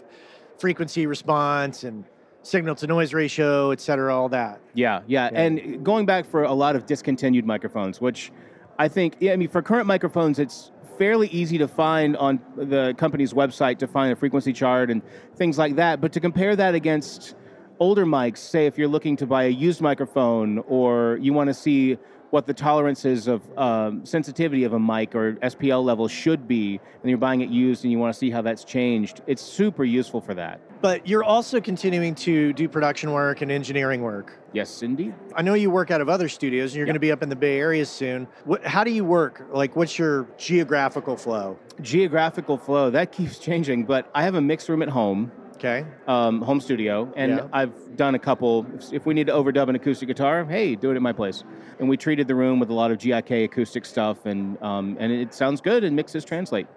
[0.59, 2.03] frequency response and
[2.41, 5.41] signal to noise ratio et cetera all that Yeah, yeah, Yeah.
[5.41, 8.31] and going back for a lot of discontinued microphones, which
[8.77, 12.93] I think, yeah, I mean, for current microphones, it's fairly easy to find on the
[12.97, 15.01] company's website to find a frequency chart and
[15.37, 16.01] things like that.
[16.01, 17.35] But to compare that against
[17.79, 21.53] older mics, say if you're looking to buy a used microphone or you want to
[21.53, 21.97] see
[22.31, 27.09] what the tolerances of um, sensitivity of a mic or SPL level should be, and
[27.09, 30.21] you're buying it used and you want to see how that's changed, it's super useful
[30.21, 30.59] for that.
[30.81, 34.37] But you're also continuing to do production work and engineering work.
[34.53, 35.15] Yes, indeed.
[35.35, 37.29] I know you work out of other studios and you're going to be up in
[37.29, 38.27] the Bay Area soon.
[38.43, 39.45] What, how do you work?
[39.51, 41.57] Like, what's your geographical flow?
[41.81, 45.85] Geographical flow, that keeps changing, but I have a mixed room at home Okay.
[46.07, 47.47] um, home studio, and Yeah.
[47.53, 48.65] I've done a couple.
[48.91, 51.43] if- we need to overdub an acoustic guitar, hey, do it at my place.
[51.79, 55.11] And we treated the room with a lot of GIK acoustic stuff, and um, and
[55.11, 56.67] it sounds good, and mixes translate.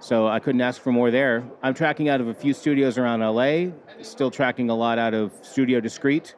[0.00, 1.44] So I couldn't ask for more there.
[1.62, 3.70] I'm tracking out of a few studios around LA,
[4.02, 6.34] still tracking a lot out of Studio Discreet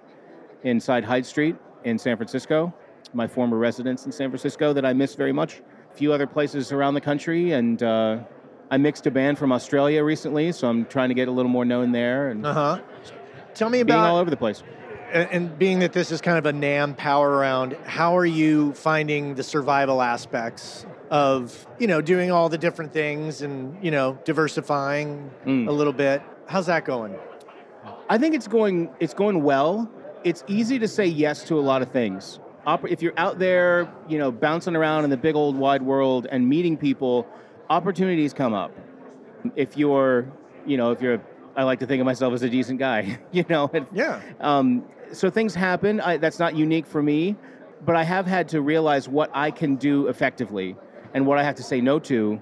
[0.64, 2.74] inside Hyde Street in San Francisco,
[3.14, 5.62] my former residence in San Francisco that I miss very much.
[5.90, 8.18] A few other places around the country, and uh,
[8.70, 11.64] I mixed a band from Australia recently, so I'm trying to get a little more
[11.64, 12.80] known there and Uh huh.
[13.54, 14.62] Tell me about being all over the place.
[15.12, 18.72] and, and being that this is kind of a NAMM power round, how are you
[18.74, 24.18] finding the survival aspects of, you know, doing all the different things and, you know,
[24.24, 25.68] diversifying Mm.
[25.68, 26.22] a little bit?
[26.46, 27.14] How's that going?
[28.08, 29.88] I think it's going it's going well.
[30.24, 32.40] It's easy to say yes to a lot of things.
[32.88, 36.48] If you're out there, you know, bouncing around in the big old wide world and
[36.48, 37.26] meeting people,
[37.70, 38.72] opportunities come up.
[39.56, 40.26] If you're,
[40.66, 41.20] you know, if you're,
[41.56, 43.70] I like to think of myself as a decent guy, you know.
[43.72, 44.20] and- Yeah.
[44.40, 46.00] um, so things happen.
[46.00, 47.36] I, that's not unique for me,
[47.84, 50.76] but I have had to realize what I can do effectively
[51.12, 52.40] and what I have to say no to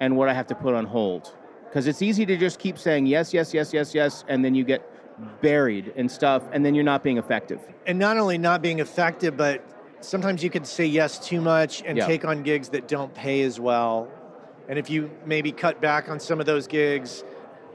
[0.00, 1.34] and what I have to put on hold.
[1.68, 4.64] Because it's easy to just keep saying yes, yes, yes, yes, yes, and then you
[4.64, 4.86] get
[5.40, 7.60] buried in stuff and then you're not being effective.
[7.86, 9.64] And not only not being effective, but
[10.00, 12.06] sometimes you can say yes too much and Yeah.
[12.06, 14.08] take on gigs that don't pay as well.
[14.68, 17.24] And if you maybe cut back on some of those gigs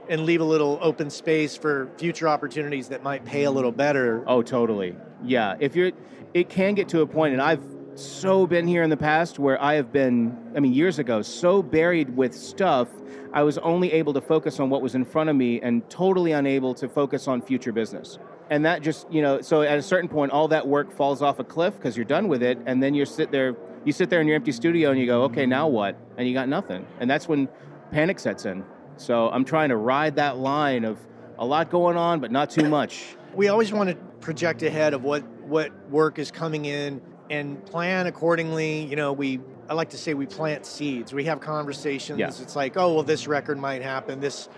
[0.10, 4.24] and leave a little open space for future opportunities that might pay a little better.
[4.26, 4.96] Oh, totally.
[5.24, 5.56] Yeah.
[5.60, 5.92] If you're,
[6.34, 7.64] it can get to a point, and I've
[7.96, 11.62] so been here in the past where I have been, I mean, years ago, so
[11.62, 12.88] buried with stuff,
[13.34, 16.32] I was only able to focus on what was in front of me and totally
[16.32, 18.18] unable to focus on future business.
[18.50, 21.40] And that just, you know, so at a certain point, all that work falls off
[21.40, 24.22] a cliff because you're done with it, and then you sit there, you sit there
[24.22, 25.98] in your empty studio, and you go, okay, now what?
[26.18, 27.48] And you got nothing, and that's when
[27.92, 28.64] panic sets in.
[28.98, 31.00] So I'm trying to ride that line of
[31.38, 33.16] a lot going on, but not too much.
[33.36, 38.08] We always want to project ahead of what what work is coming in and plan
[38.08, 38.84] accordingly.
[38.86, 41.14] You know, we I like to say we plant seeds.
[41.14, 42.20] We have conversations.
[42.20, 42.28] Yeah.
[42.28, 44.20] It's like, oh well, this record might happen.
[44.20, 44.50] This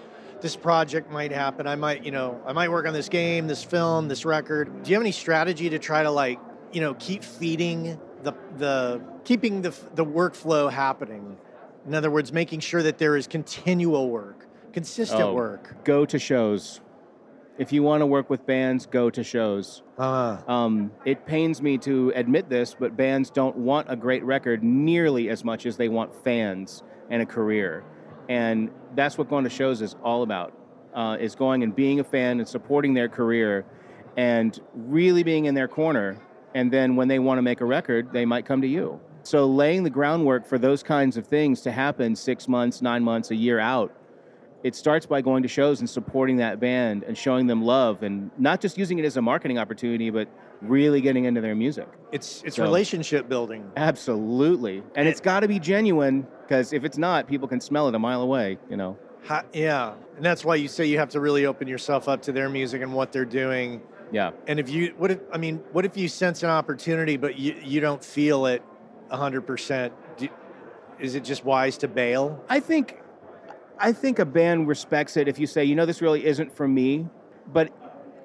[0.42, 1.68] this project might happen.
[1.68, 4.84] I might, you know, I might work on this game, this film, this record.
[4.84, 6.40] Do you have any strategy to try to like,
[6.72, 11.38] you know, keep feeding the the keeping the the workflow happening?
[11.88, 15.34] In other words, making sure that there is continual work, consistent Oh.
[15.34, 15.84] work.
[15.84, 16.82] go to shows.
[17.58, 19.82] If you want to work with bands, go to shows.
[19.98, 24.64] Uh, Um, it pains me to admit this, but bands don't want a great record
[24.64, 27.84] nearly as much as they want fans and a career.
[28.30, 30.54] And that's what going to shows is all about,
[30.94, 33.66] uh, is going and being a fan and supporting their career
[34.16, 36.18] and really being in their corner.
[36.56, 39.00] And then when they want to make a record, they might come to you.
[39.24, 43.32] So laying the groundwork for those kinds of things to happen six months, nine months,
[43.32, 43.94] a year out
[44.64, 48.30] it starts by going to shows and supporting that band and showing them love and
[48.38, 50.28] not just using it as a marketing opportunity but
[50.62, 53.72] really getting into their music it's it's So- relationship building.
[53.78, 57.96] absolutely and it's got to be genuine because if it's not people can smell it
[57.96, 58.98] a mile away you know
[59.54, 62.50] yeah, and that's why you say you have to really open yourself up to their
[62.50, 63.82] music and what they're doing.
[64.12, 67.38] Yeah And if you, what if, I mean, what if you sense an opportunity but
[67.38, 68.64] you, you don't feel it
[69.12, 69.94] hundred percent?
[71.00, 72.44] Is it just wise to bail?
[72.50, 73.00] i think
[73.80, 76.68] i think a band respects it if you say you know this really isn't for
[76.68, 77.08] me
[77.54, 77.72] but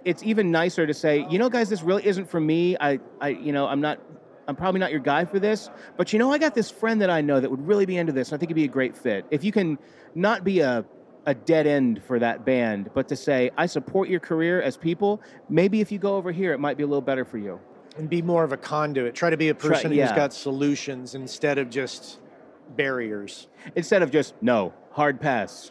[0.05, 3.29] it's even nicer to say you know guys this really isn't for me i i
[3.29, 4.01] you know i'm not
[4.47, 7.11] I'm probably not your guy for this, but you know, I got this friend that
[7.11, 8.29] I know that would really be into this.
[8.29, 9.25] And I think it'd be a great fit.
[9.31, 9.79] If you can
[10.15, 10.85] not be a,
[11.27, 15.21] a dead end for that band, but to say, I support your career as people,
[15.49, 17.61] maybe if you go over here, it might be a little better for you.
[17.97, 19.15] And be more of a conduit.
[19.15, 20.07] Try to be a Try- person yeah.
[20.07, 22.19] who's got solutions instead of just
[22.77, 23.49] barriers.
[23.77, 25.71] Instead of just, no, hard pass,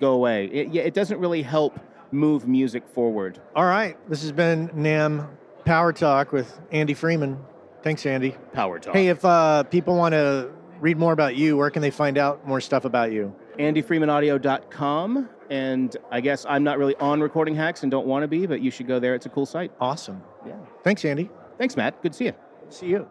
[0.00, 0.46] go away.
[0.46, 1.78] It, yeah, it doesn't really help
[2.12, 3.40] move music forward.
[3.56, 5.28] All right, this has been NAMM
[5.64, 7.38] Power Talk with Andy Freeman.
[7.82, 8.36] Thanks, Andy.
[8.52, 8.94] Power talk.
[8.94, 10.50] Hey, if uh, people want to
[10.80, 13.34] read more about you, where can they find out more stuff about you?
[13.58, 15.28] AndyFreemanAudio.com.
[15.50, 18.60] And I guess I'm not really on Recording Hacks and don't want to be, but
[18.60, 19.14] you should go there.
[19.14, 19.70] It's a cool site.
[19.80, 20.22] Awesome.
[20.46, 20.54] Yeah.
[20.82, 21.28] Thanks, Andy.
[21.58, 22.00] Thanks, Matt.
[22.02, 22.32] Good to see you.
[22.70, 23.06] See you.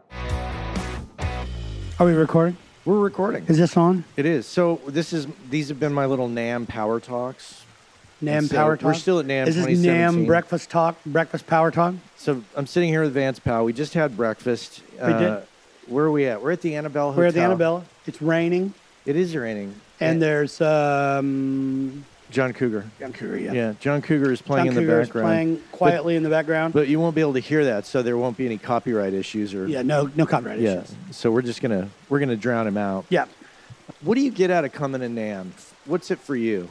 [2.00, 2.58] Are we recording?
[2.86, 3.46] We're recording.
[3.48, 4.04] Is this on?
[4.18, 4.46] It is.
[4.48, 7.64] So this is these have been my little NAMM Power Talks.
[8.22, 8.86] NAMM So Power Talk.
[8.88, 10.98] we're still at NAMM Is this NAMM Breakfast Talk?
[11.06, 11.96] Breakfast Power Talk?
[12.18, 13.64] So I'm sitting here with Vance Powell.
[13.66, 14.82] We just had breakfast.
[15.00, 15.44] Uh, We did.
[15.88, 16.42] Where are we at?
[16.42, 17.20] We're at the Annabelle Hotel.
[17.22, 17.84] We're at the Annabella.
[18.08, 18.74] It's raining,
[19.06, 19.76] It is raining.
[20.00, 22.86] And there's um, John Cougar.
[23.00, 23.38] John Cougar.
[23.38, 25.28] Yeah, Yeah, John Cougar is playing John in the Cougar is background.
[25.28, 26.74] playing quietly in the background.
[26.74, 29.54] But you won't be able to hear that, so there won't be any copyright issues
[29.54, 30.82] or yeah, no, no copyright yeah.
[30.82, 30.96] issues.
[31.12, 33.06] So we're just gonna we're gonna drown him out.
[33.10, 33.26] Yeah,
[34.02, 35.52] What do you get out of coming to NAMM?
[35.86, 36.70] What's it for you?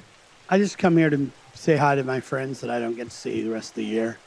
[0.51, 3.17] I just come here to say hi to my friends that I don't get to
[3.17, 4.19] see the rest of the year.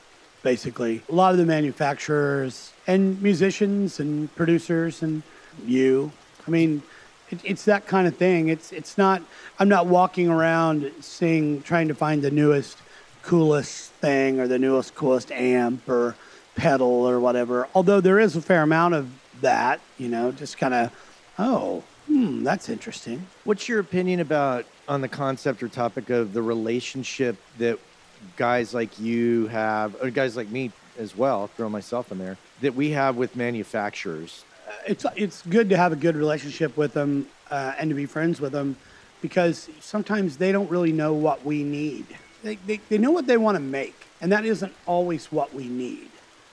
[0.41, 5.23] Basically, a lot of the manufacturers and musicians and producers and
[5.65, 6.11] you.
[6.47, 6.83] I mean,
[7.29, 8.49] it, it's that kind of thing.
[8.49, 9.21] It's it's not.
[9.59, 12.77] I'm not walking around seeing trying to find the newest,
[13.23, 16.15] coolest thing or the newest coolest amp or
[16.55, 17.67] pedal or whatever.
[17.73, 19.09] Although there is a fair amount of
[19.41, 19.79] that.
[19.97, 20.91] You know, just kind of,
[21.39, 23.25] oh, hmm, that's interesting.
[23.43, 27.79] What's your opinion about on the concept or topic of the relationship that
[28.37, 32.75] guys like you have, or guys like me as well, throw myself in there, that
[32.75, 34.43] we have with manufacturers?
[34.87, 38.39] It's it's good to have a good relationship with them uh, and to be friends
[38.41, 38.75] with them
[39.21, 42.05] because sometimes they don't really know what we need.
[42.43, 45.67] They, they, they know what they want to make, and that isn't always what we
[45.67, 46.09] need.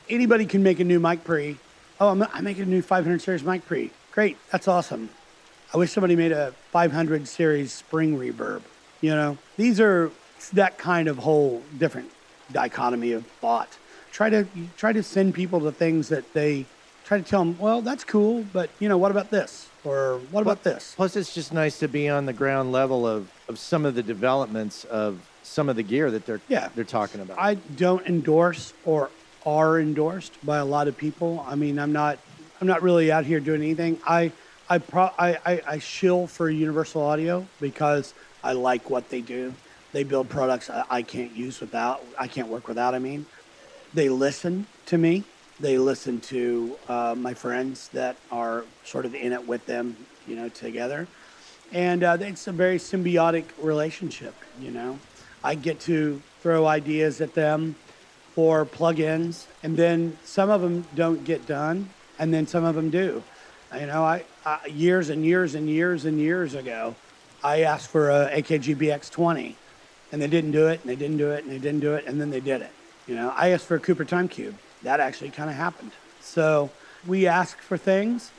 [0.09, 1.59] Anybody can make a new mic pre.
[2.01, 3.91] Oh, I'm, I'm making a new 500 series mic pre.
[4.13, 5.11] Great, that's awesome.
[5.75, 8.63] I wish somebody made a 500 series spring reverb.
[9.01, 10.11] You know, these are
[10.55, 12.11] that kind of whole different
[12.53, 13.77] dichotomy of thought.
[14.11, 14.47] Try to
[14.77, 16.67] try to send people to things that they
[17.05, 17.59] try to tell them.
[17.59, 19.69] Well, that's cool, but you know, what about this?
[19.85, 20.95] Or what about this?
[20.97, 24.03] Plus, it's just nice to be on the ground level of, of some of the
[24.03, 26.69] developments of some of the gear that they're Yeah.
[26.75, 27.39] they're talking about.
[27.39, 29.11] I don't endorse or
[29.45, 31.45] are endorsed by a lot of people.
[31.49, 32.19] I mean, I'm not
[32.61, 33.99] I'm not really out here doing anything.
[34.07, 34.31] I
[34.71, 39.53] I pro I, I, I shill for Universal Audio because I like what they do.
[39.91, 42.05] They build products I, I can't use without.
[42.17, 42.95] I can't work without.
[42.95, 43.27] I mean,
[43.95, 45.25] they listen to me.
[45.63, 49.97] They listen to uh, my friends that are sort of in it with them,
[50.27, 51.07] you know, together.
[51.71, 54.99] And uh, it's a very symbiotic relationship, you know.
[55.45, 57.77] I get to throw ideas at them
[58.35, 62.91] for plugins, and then some of them don't get done, and then some of them
[62.91, 63.23] do.
[63.73, 66.97] You know, I, I years and years and years and years ago,
[67.45, 69.55] I asked for a AKG BX20,
[70.11, 72.05] and they didn't do it, and they didn't do it, and they didn't do it,
[72.07, 72.73] and then they did it.
[73.07, 74.57] You know, I asked for a Cooper Time Cube.
[74.83, 75.93] That actually kind of happened.
[76.21, 76.71] So
[77.07, 78.31] we ask for things,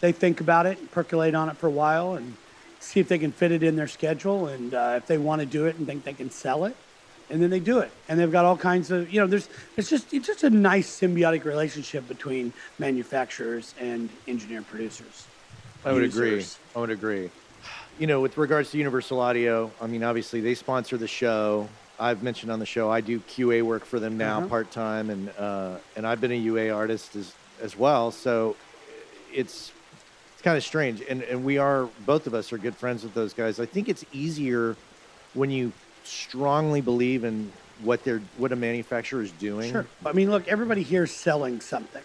[0.00, 2.36] they think about it, and percolate on it for a while, and
[2.80, 5.46] see if they can fit it in their schedule, and uh, if they want to
[5.46, 6.76] do it and think they can sell it,
[7.30, 7.90] and then they do it.
[8.08, 10.88] And they've got all kinds of, you know, there's it's just it's just a nice
[10.88, 15.26] symbiotic relationship between manufacturers and engineer producers.
[15.84, 16.44] I would agree.
[16.74, 17.30] I would agree.
[17.98, 21.68] You know, with regards to Universal Audio, I mean, obviously they sponsor the show.
[21.98, 24.48] I've mentioned on the show I do QA work for them now Uh-huh.
[24.48, 27.32] part time, and uh, and I've been a UA artist as
[27.62, 28.10] as well.
[28.10, 28.56] So
[29.32, 29.72] it's
[30.34, 33.14] it's kind of strange, and and we are both of us are good friends with
[33.14, 33.58] those guys.
[33.60, 34.76] I think it's easier
[35.34, 35.72] when you
[36.04, 37.50] strongly believe in
[37.82, 39.72] what they're what a manufacturer is doing.
[39.72, 39.86] Sure.
[40.04, 42.02] I mean, look, everybody here is selling something.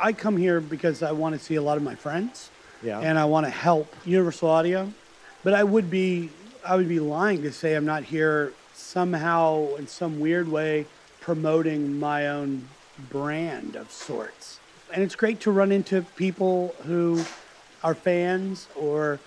[0.00, 2.50] I come here because I want to see a lot of my friends.
[2.82, 2.98] Yeah.
[3.00, 4.92] And I want to help Universal Audio.
[5.42, 6.30] But I would be
[6.66, 10.86] I would be lying to say I'm not here somehow in some weird way
[11.20, 12.68] promoting my own
[12.98, 14.60] brand of sorts.
[14.92, 17.24] And it's great to run into people who
[17.82, 19.20] are fans or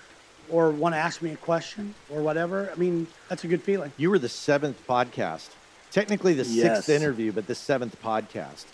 [0.50, 2.70] or want to ask me a question or whatever.
[2.70, 3.92] I mean, that's a good feeling.
[3.98, 5.48] You were the seventh podcast,
[5.90, 6.86] technically the Yes.
[6.86, 8.64] sixth interview, but the seventh podcast.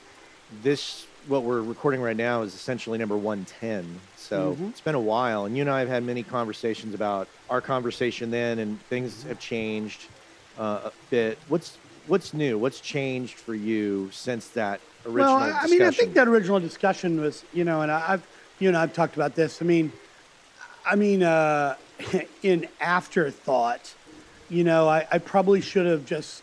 [0.53, 4.01] This, what we're recording right now, is essentially number 110.
[4.15, 4.69] So Mm-hmm.
[4.69, 5.47] it's been a while.
[5.47, 9.41] And you and I have had many conversations about our conversation then, and things have
[9.41, 10.11] changed
[10.59, 11.39] uh, a bit.
[11.49, 11.77] What's
[12.07, 12.59] What's new?
[12.59, 15.51] What's changed for you since that original discussion?
[15.51, 18.27] Well, I- I mean, I think that original discussion was, you know, and I- I've,
[18.59, 19.63] you know, I've talked about this.
[19.63, 19.91] I mean,
[20.85, 21.77] I mean, uh,
[22.43, 23.95] in afterthought,
[24.51, 26.43] you know, I, I probably should have just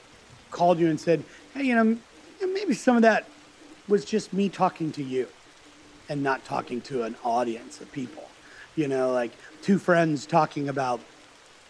[0.49, 1.95] called you and said, hey, you know,
[2.47, 3.25] maybe some of that
[3.87, 5.27] was just me talking to you
[6.09, 8.27] and not talking to an audience of people.
[8.75, 9.31] You know, like
[9.61, 10.99] two friends talking about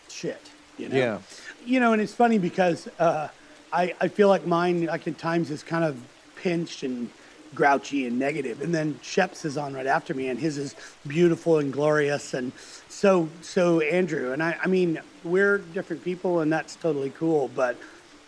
[0.08, 0.50] shit.
[0.78, 0.96] You know?
[0.98, 1.20] Yeah.
[1.66, 3.30] You know, and it's funny because uh,
[3.72, 5.98] I I feel like mine like at times is kind of
[6.36, 7.10] pinched and
[7.54, 11.60] grouchy and negative, and then Scheps is on right after me, and his is beautiful
[11.60, 12.52] and glorious, and
[12.90, 17.78] so so Andrew and I I mean we're different people, and that's totally cool, but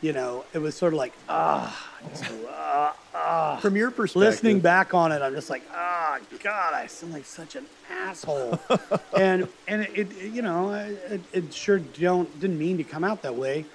[0.01, 1.92] You know, it was sort of like, ah.
[3.61, 7.25] From your perspective, listening back on it, I'm just like, ah, God, I sound like
[7.25, 8.59] such an asshole.
[9.17, 13.21] and and it, it you know, it, it sure don't didn't mean to come out
[13.21, 13.65] that way,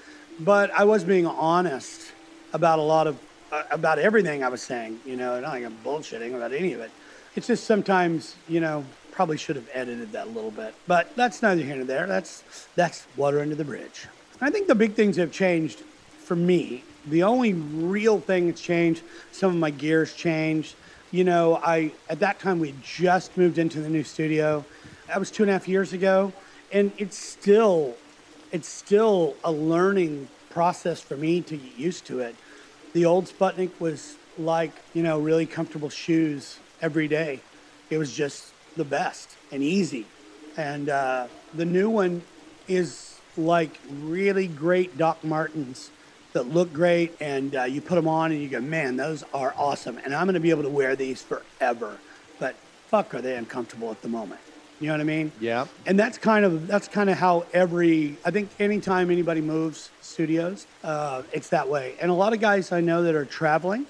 [0.41, 2.13] but I was being honest
[2.53, 3.19] about a lot of
[3.51, 5.01] uh, about everything I was saying.
[5.07, 6.91] You know, not like I'm bullshitting about any of it.
[7.35, 11.43] It's just sometimes, you know, probably should have edited that a little bit, but that's
[11.43, 12.07] neither here nor there.
[12.07, 12.43] That's
[12.75, 14.07] that's water under the bridge.
[14.41, 15.81] I think the big things have changed
[16.19, 16.85] for me.
[17.11, 19.03] The only real thing that's changed,
[19.33, 20.75] some of my gears changed.
[21.11, 24.65] You know, I at that time we just moved into the new studio.
[25.07, 26.33] That was two and a half years ago,
[26.71, 27.95] and it's still,
[28.53, 32.37] it's still a learning process for me to get used to it.
[32.93, 37.41] The old Sputnik was like, you know, really comfortable shoes every day.
[37.91, 40.05] It was just the best and easy.
[40.57, 42.23] And uh, the new one
[42.67, 45.91] is like really great Doc Martens
[46.33, 49.55] that look great, and uh, you put them on and you go, man, those are
[49.57, 49.99] awesome.
[49.99, 51.99] And I'm going to be able to wear these forever.
[52.39, 52.55] But
[52.89, 54.41] fuck, are they uncomfortable at the moment?
[54.81, 55.33] You know what I mean?
[55.41, 55.67] Yeah.
[55.87, 60.69] And that's kind of that's kind of how every I think anytime anybody moves studios,
[60.85, 61.97] uh, it's that way.
[62.01, 63.87] And a lot of guys I know that are traveling,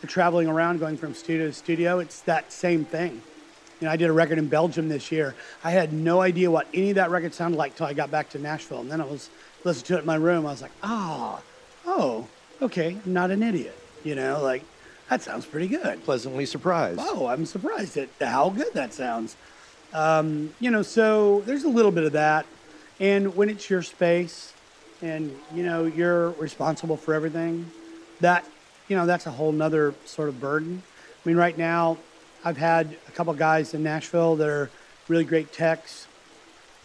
[0.00, 2.00] they're traveling around, going from studio to studio.
[2.00, 3.22] It's that same thing.
[3.80, 5.34] You know, I did a record in Belgium this year.
[5.62, 8.30] I had no idea what any of that record sounded like till I got back
[8.30, 9.28] to Nashville, and then I was
[9.64, 10.46] listening to it in my room.
[10.46, 11.40] I was like, oh,
[11.86, 12.28] oh,
[12.60, 13.76] okay, I'm not an idiot.
[14.04, 14.62] You know, like
[15.08, 16.02] that sounds pretty good.
[16.04, 17.00] pleasantly surprised.
[17.02, 19.36] Oh, I'm surprised at how good that sounds.
[19.92, 22.46] Um, you know, so there's a little bit of that.
[22.98, 24.52] And when it's your space
[25.02, 27.70] and, you know, you're responsible for everything,
[28.20, 28.46] that,
[28.88, 30.82] you know, that's a whole nother sort of burden.
[31.24, 31.98] I mean, right now,
[32.44, 34.70] I've had a couple guys in Nashville that are
[35.08, 36.06] really great techs,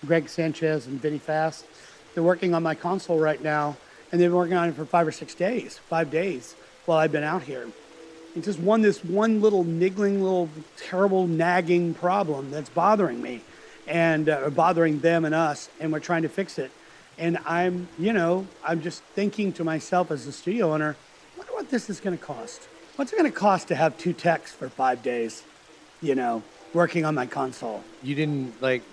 [0.05, 1.65] Greg Sanchez and Vinny Fast.
[2.13, 3.77] They're working on my console right now,
[4.11, 6.55] and they've been working on it for five or six days, five days
[6.85, 7.67] while I've been out here.
[8.35, 13.41] It's just one this one little niggling, little terrible nagging problem that's bothering me,
[13.87, 16.71] and uh, bothering them and us, and we're trying to fix it.
[17.17, 20.95] And I'm, you know, I'm just thinking to myself as a studio owner,
[21.35, 22.67] wonder what this is going to cost.
[22.95, 25.43] What's it going to cost to have two techs for five days?
[26.01, 26.43] You know,
[26.73, 27.83] working on my console.
[28.03, 28.83] You didn't like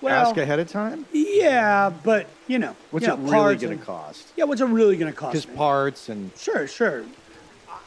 [0.00, 1.06] Well- ask ahead of time.
[1.12, 4.28] Yeah, but you know, What's you it really going to cost?
[4.36, 5.48] Yeah, what's it really going to cost?
[5.48, 5.54] Me?
[5.56, 7.04] parts and Sure, sure.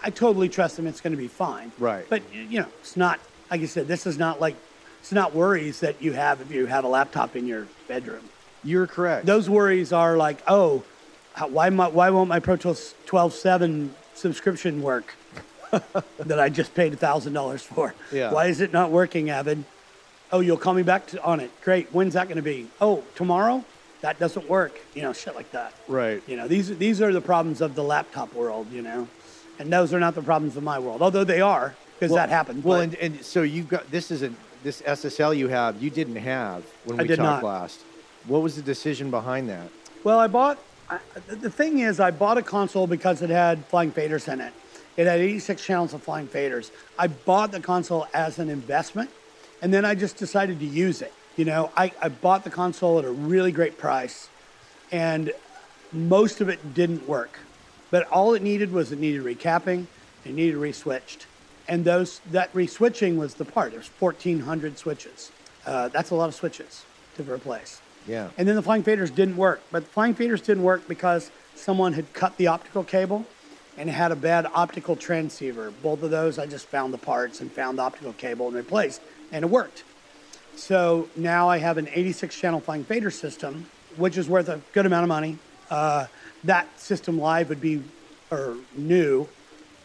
[0.04, 0.88] I- totally trust them.
[0.88, 1.72] It's going to be fine.
[1.78, 2.06] Right.
[2.10, 3.20] But you know, it's not
[3.52, 3.88] like I said.
[3.88, 4.56] This is not like
[5.02, 8.24] it's not worries that you have if you have a laptop in your bedroom.
[8.64, 9.26] you're correct.
[9.26, 10.84] Those worries are like, oh,
[11.34, 15.16] how, why my, why won't my Pro Tools 12.7 subscription work
[16.20, 17.94] that I just paid thousand dollars for?
[18.12, 18.32] Yeah.
[18.34, 19.64] Why is it not working, Avid?
[20.32, 21.50] Oh, you'll call me back to, on it.
[21.62, 21.88] Great.
[21.94, 22.68] When's that going to be?
[22.80, 23.64] Oh, tomorrow.
[24.02, 24.80] That doesn't work.
[24.94, 25.74] You know, shit like that.
[25.88, 26.22] right.
[26.28, 29.08] You know, these these are the problems of the laptop world, you know,
[29.60, 32.64] and those are not the problems of my world, although they are because that happened.
[32.64, 34.32] Well, and, and so you've got this is a
[34.64, 37.48] this SSL you have you didn't have when I we did talked not.
[37.48, 37.82] last.
[38.26, 39.70] What was the decision behind that?
[40.04, 40.60] well, I bought.
[40.90, 44.54] I, the thing is, I bought a console because it had flying faders in it.
[44.98, 46.72] It had 86 channels of flying faders.
[46.98, 49.10] I bought the console as an investment,
[49.62, 51.14] and then I just decided to use it.
[51.36, 54.30] You know, I, I bought the console at a really great price,
[54.92, 55.32] and
[55.92, 57.40] most of it didn't work.
[57.92, 59.88] But all it needed was it needed recapping,
[60.26, 61.26] it needed reswitched,
[61.68, 63.72] and those that reswitching was the part.
[63.72, 65.32] There's 1,400 switches.
[65.66, 66.84] Uh, that's a lot of switches
[67.16, 67.82] to replace.
[68.08, 68.30] Yeah.
[68.38, 69.62] And then the flying faders didn't work.
[69.72, 73.26] But the flying faders didn't work because someone had cut the optical cable
[73.78, 75.72] and had a bad optical transceiver.
[75.84, 79.02] Both of those, I just found the parts and found the optical cable and replaced,
[79.32, 79.84] and it worked.
[80.56, 84.86] So now I have an 86 channel flying fader system, which is worth a good
[84.86, 85.38] amount of money.
[85.70, 86.08] Uh,
[86.44, 87.84] that system live would be,
[88.32, 89.28] or new,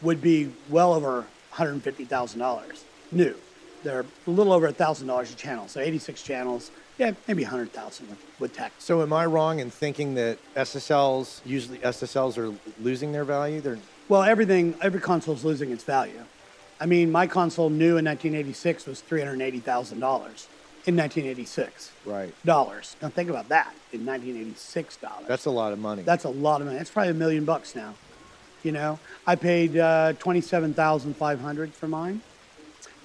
[0.03, 2.83] would be well over $150,000.
[3.13, 3.35] New.
[3.83, 5.69] They're a little over $1,000 a channel.
[5.69, 8.73] So 86 channels, yeah, maybe 100,000 with, with tech.
[8.79, 13.61] So am I wrong in thinking that SSLs usually SSLs are losing their value?
[13.61, 13.79] They're
[14.09, 16.25] Well, everything, every console is losing its value.
[16.85, 19.95] I mean, my console new in 1986 was $380,000
[20.85, 21.93] in 1986.
[22.05, 22.35] right.
[22.45, 22.95] Dollars.
[23.01, 25.25] Now think about that in 1986 dollars.
[25.27, 26.03] That's a lot of money.
[26.03, 26.79] That's a lot of money.
[26.79, 27.95] It's probably a million bucks now.
[28.63, 32.21] You know, I paid uh, twenty-seven thousand five hundred for mine,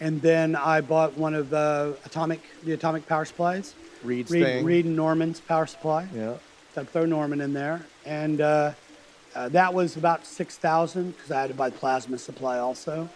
[0.01, 3.75] and then I bought one of the atomic, the atomic power supplies.
[4.03, 4.65] Reid's Reid, thing.
[4.65, 6.05] Reid and Norman's power supply.
[6.13, 6.35] yeah.
[6.75, 8.73] So I throw Norman in there, and uh,
[9.35, 13.09] uh, that was about six thousand because I had to buy the plasma supply also.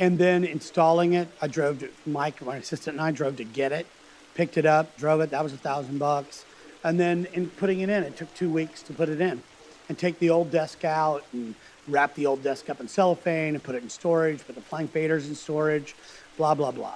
[0.00, 3.70] And then installing it, I drove to Mike, my assistant, and I drove to get
[3.70, 3.86] it,
[4.34, 5.30] picked it up, drove it.
[5.30, 6.44] That was a thousand bucks.
[6.82, 9.42] And then in putting it in, it took two weeks to put it in.
[9.90, 11.52] and take the old desk out and
[11.88, 14.86] wrap the old desk up in cellophane and put it in storage, put the flying
[14.86, 15.96] faders in storage,
[16.36, 16.94] blah, blah, blah.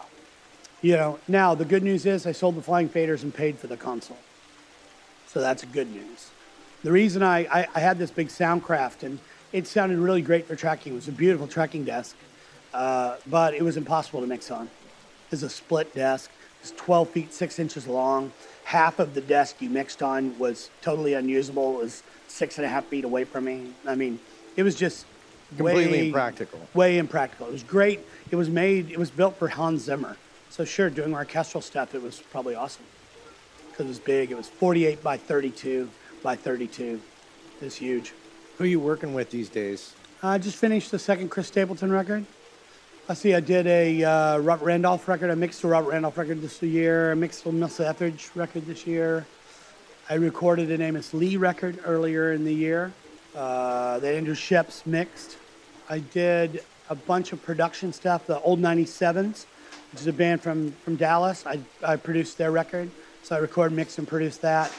[0.81, 3.67] You know, now the good news is I sold the flying faders and paid for
[3.67, 4.19] the console.
[5.27, 6.31] So that's good news.
[6.85, 9.19] The reason I, I, I had this big Soundcraft and
[9.53, 10.93] it sounded really great for tracking.
[10.93, 12.15] It was a beautiful tracking desk,
[12.75, 14.69] uh, but it was impossible to mix on.
[15.31, 16.31] It's a split desk.
[16.61, 18.33] It's 12 feet 6 inches long.
[18.65, 21.79] Half of the desk you mixed on was totally unusable.
[21.79, 23.73] It was six and a half feet away from me.
[23.87, 24.19] I mean,
[24.57, 25.07] it was just
[25.57, 26.61] Completely way, impractical.
[26.73, 27.47] Way impractical.
[27.47, 28.01] It was great.
[28.31, 28.91] It was made.
[28.91, 30.17] It was built for Hans Zimmer.
[30.51, 32.85] So sure, doing orchestral stuff, it was probably awesome
[33.71, 34.31] because it was big.
[34.31, 35.89] It was 48 by 32
[36.23, 37.01] by 32.
[37.61, 38.15] It was huge.
[38.57, 39.95] Who are you working with these days?
[40.23, 42.25] I just finished the second Chris Stapleton record.
[43.07, 43.35] I see.
[43.35, 45.31] I did a uh, Randolph record.
[45.31, 47.11] I mixed a Robert Randolph record this year.
[47.11, 49.27] I mixed a Melissa Etheridge record this year.
[50.09, 52.95] I recorded an Amos Lee record earlier in the year
[53.37, 55.37] uh, that Andrew Scheps mixed.
[55.91, 58.27] I did a bunch of production stuff.
[58.27, 59.45] The Old 97s,
[59.93, 61.45] which is a band from, from Dallas.
[61.47, 62.91] I, I produced their record.
[63.23, 64.73] So I recorded, mixed, and produced that.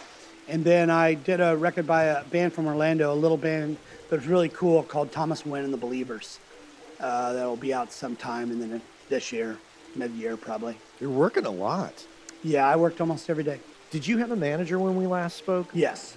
[0.48, 3.78] And then I did a record by a band from Orlando, a little band,
[4.10, 6.40] that was really cool called Thomas Wynn and the Believers.
[7.00, 9.58] Uh, that'll be out sometime in the, this year,
[9.96, 10.78] mid-year probably.
[11.00, 12.06] You're working a lot.
[12.44, 13.60] Yeah, I worked almost every day.
[13.92, 15.68] Did you have a manager when we last spoke?
[15.74, 16.16] Yes,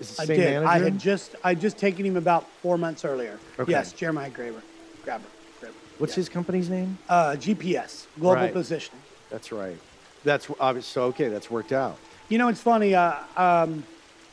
[0.00, 0.44] Is it the I same did.
[0.44, 0.68] manager?
[0.68, 3.38] I had just I just taken him about four months earlier.
[3.58, 3.70] Okay.
[3.70, 4.60] Yes, Jeremiah Graber,
[5.04, 5.24] Grabber,
[5.60, 5.70] Graber.
[5.98, 6.16] What's Yeah.
[6.16, 6.98] his company's name?
[7.08, 8.52] Uh, GPS, Global Right.
[8.52, 9.00] Positioning.
[9.30, 9.76] That's right.
[10.24, 10.86] That's obvious.
[10.86, 11.96] So okay, that's worked out.
[12.28, 12.94] You know, it's funny.
[12.94, 13.84] Uh, um,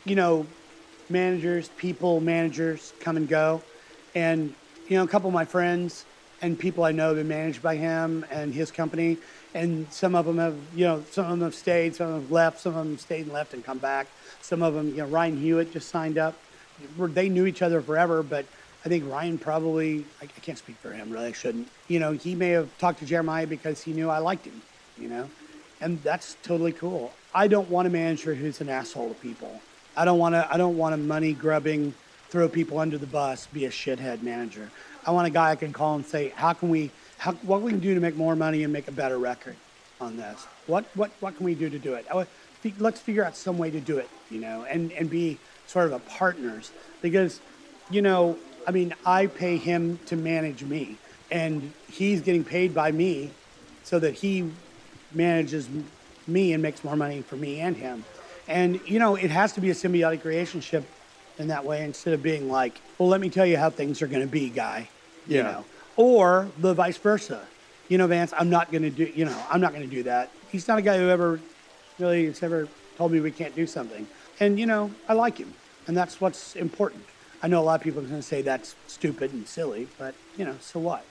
[0.05, 0.45] you know,
[1.09, 3.61] managers, people, managers come and go,
[4.15, 4.53] and
[4.91, 6.03] you know, a couple of my friends
[6.41, 9.17] and people I know have been managed by him and his company,
[9.53, 12.21] and some of them have, you know, some of them have stayed, some of them
[12.23, 14.07] have left, some of them stayed and left and come back.
[14.41, 16.35] Some of them, you know, Ryan Hewitt just signed up.
[16.97, 18.45] They knew each other forever, but
[18.83, 21.69] I think Ryan probably, I, I can't speak for him, really, I shouldn't.
[21.87, 24.61] You know, he may have talked to Jeremiah because he knew I liked him,
[24.97, 25.29] you know,
[25.79, 27.13] and that's totally cool.
[27.33, 29.61] I don't want a manager who's an asshole to people.
[29.95, 31.93] I don't want to, I don't want a money grubbing,
[32.31, 34.71] throw people under the bus, be a shithead manager.
[35.05, 37.65] I want a guy I can call and say, how can we, how, what can
[37.65, 39.57] we can do to make more money and make a better record
[39.99, 40.47] on this?
[40.65, 42.07] What, what, what can we do to do it?
[42.79, 45.91] Let's figure out some way to do it, you know, and, and be sort of
[45.91, 46.71] a partners
[47.01, 47.41] because,
[47.89, 50.97] you know, I mean, I pay him to manage me
[51.31, 53.31] and he's getting paid by me
[53.83, 54.51] so that he
[55.13, 55.67] manages
[56.27, 58.05] me and makes more money for me and him.
[58.47, 60.85] And, you know, it has to be a symbiotic relationship
[61.41, 64.07] in that way instead of being like, well, let me tell you how things are
[64.07, 64.87] going to be, guy.
[65.27, 65.65] You know,
[65.97, 67.45] or the vice versa.
[67.87, 70.03] You know, Vance, I'm not going to do, you know, I'm not going to do
[70.03, 70.31] that.
[70.51, 71.39] He's not a guy who ever
[71.99, 72.67] really has ever
[72.97, 74.07] told me we can't do something.
[74.39, 75.53] And, you know, I like him.
[75.87, 77.03] And that's what's important.
[77.43, 80.15] I know a lot of people are going to say that's stupid and silly, but,
[80.37, 81.03] you know, so what?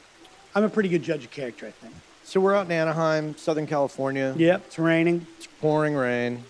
[0.55, 1.95] I'm a pretty good judge of character, I think.
[2.25, 4.35] So we're out in Anaheim, Southern California.
[4.37, 5.27] Yep, it's raining.
[5.37, 6.45] It's pouring rain,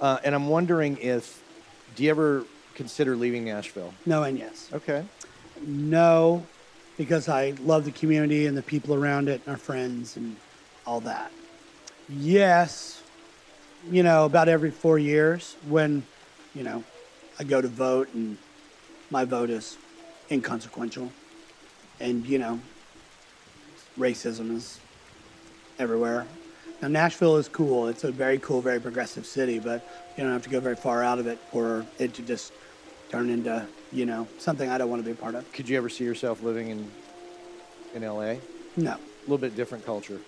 [0.00, 1.42] uh, and I'm wondering if
[1.94, 2.44] do you ever
[2.76, 3.92] consider leaving Nashville?
[4.04, 4.70] No and yes.
[4.72, 5.04] Okay.
[5.66, 6.46] No,
[6.96, 10.36] because I love the community and the people around it and our friends and
[10.86, 11.32] all that.
[12.08, 13.02] Yes,
[13.90, 16.04] you know, about every four years when,
[16.54, 16.84] you know,
[17.38, 18.38] I go to vote and
[19.10, 19.76] my vote is
[20.30, 21.10] inconsequential.
[21.98, 22.60] And, you know,
[23.98, 24.78] racism is
[25.78, 26.26] everywhere.
[26.82, 27.88] Now, Nashville is cool.
[27.88, 31.02] It's a very cool, very progressive city, but you don't have to go very far
[31.02, 32.52] out of it for it to just
[33.10, 35.50] turn into, you know, something I don't want to be a part of.
[35.52, 36.90] Could you ever see yourself living in
[37.94, 38.34] in LA?
[38.76, 38.92] No.
[38.92, 40.20] A little bit different culture.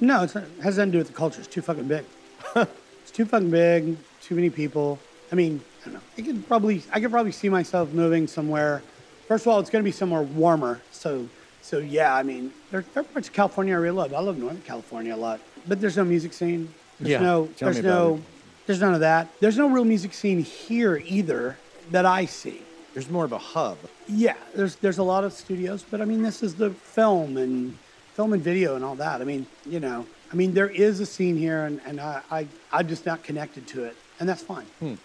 [0.00, 1.40] No, it's not, it has nothing to do with the culture.
[1.40, 2.04] It's too fucking big.
[2.56, 3.96] it's too fucking big.
[4.20, 4.98] Too many people.
[5.32, 6.00] I mean, I don't know.
[6.18, 8.82] I could probably, I could probably see myself moving somewhere.
[9.26, 10.80] First of all, it's going to be somewhere warmer.
[10.92, 11.28] So,
[11.62, 12.14] so yeah.
[12.14, 14.12] I mean, there, there are parts of California I really love.
[14.12, 16.72] I love Northern California a lot, but there's no music scene.
[17.00, 18.20] There's Yeah, no, tell there's no,
[18.66, 19.28] there's none of that.
[19.40, 21.56] There's no real music scene here either
[21.90, 22.62] that I see.
[22.94, 23.76] There's more of a hub.
[24.08, 27.76] Yeah, there's there's a lot of studios, but I mean, this is the film and
[28.14, 29.20] film and video and all that.
[29.20, 32.46] I mean, you know, I mean, there is a scene here, and, and I, I
[32.72, 34.64] I'm just not connected to it, and that's fine.
[34.80, 34.96] The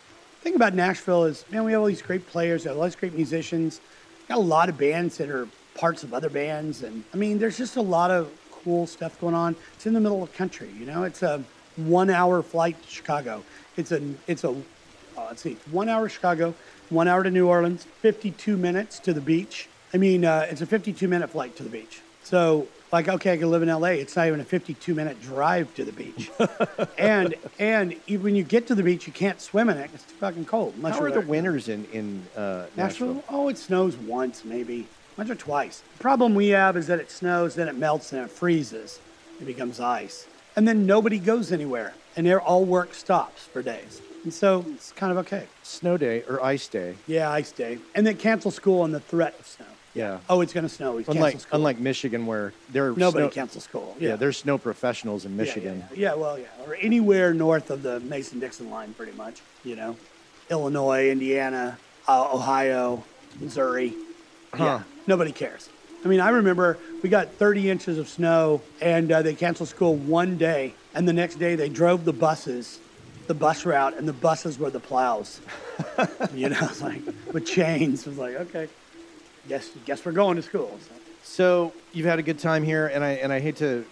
[0.42, 2.96] thing about Nashville is, man, we have all these great players, we have all these
[2.96, 3.82] great musicians,
[4.28, 7.58] got a lot of bands that are parts of other bands, and I mean, there's
[7.58, 9.56] just a lot of cool stuff going on.
[9.74, 11.04] It's in the middle of the country, you know.
[11.04, 11.44] It's a
[11.76, 13.44] one-hour flight to Chicago.
[13.76, 14.50] It's a it's a
[15.18, 16.54] uh, let's see, one hour Chicago,
[16.92, 19.68] one hour to New Orleans, 52 minutes to the beach.
[19.94, 22.02] I mean, uh, it's a 52 minute flight to the beach.
[22.24, 23.90] So Like, okay, I can live in LA.
[24.04, 26.30] It's not even a 52 minute drive to the beach.
[26.98, 29.90] and and even when you get to the beach, you can't swim in it.
[29.94, 30.76] It's too fucking cold.
[30.82, 33.16] How are the winters in in uh, Nashville?
[33.16, 33.24] Nashville?
[33.30, 34.88] Oh, it snows once, maybe.
[35.18, 35.84] Once or twice.
[35.98, 39.00] The problem we have is that it snows, then it melts, and it freezes.
[39.40, 40.28] It becomes ice.
[40.56, 41.94] And then nobody goes anywhere.
[42.16, 44.02] And their all work stops for days.
[44.24, 45.48] And so it's kind of okay.
[45.64, 46.96] Snow day or ice day?
[47.08, 47.80] Yeah, ice day.
[47.96, 49.66] And then cancel school on the threat of snow.
[49.94, 50.20] Yeah.
[50.30, 50.92] Oh, it's going to snow.
[50.94, 51.56] We cancel Unlike school.
[51.58, 53.96] unlike Michigan, where there are Nobody snow, cancels school.
[54.00, 54.10] Yeah.
[54.10, 54.16] Yeah.
[54.18, 55.84] there's snow professionals in Yeah, yeah, Michigan.
[55.92, 56.46] Yeah, yeah, well, yeah.
[56.66, 59.42] Or anywhere north of the Mason Dixon line, pretty much.
[59.66, 59.98] You know,
[60.50, 63.04] Illinois, Indiana, uh, Ohio,
[63.40, 63.94] Missouri.
[64.58, 65.70] Yeah, nobody cares.
[66.04, 69.96] I mean, I remember we got 30 inches of snow and uh, they canceled school
[69.96, 70.74] one day.
[70.94, 72.80] And the next day they drove the buses,
[73.32, 75.40] the bus route, and the buses were the plows.
[76.36, 77.02] you know, like
[77.32, 78.02] with chains.
[78.06, 78.68] It was like, okay,
[79.48, 80.78] guess, guess we're going to school.
[80.88, 80.94] So.
[81.24, 83.86] So you've had a good time here, and I and I hate to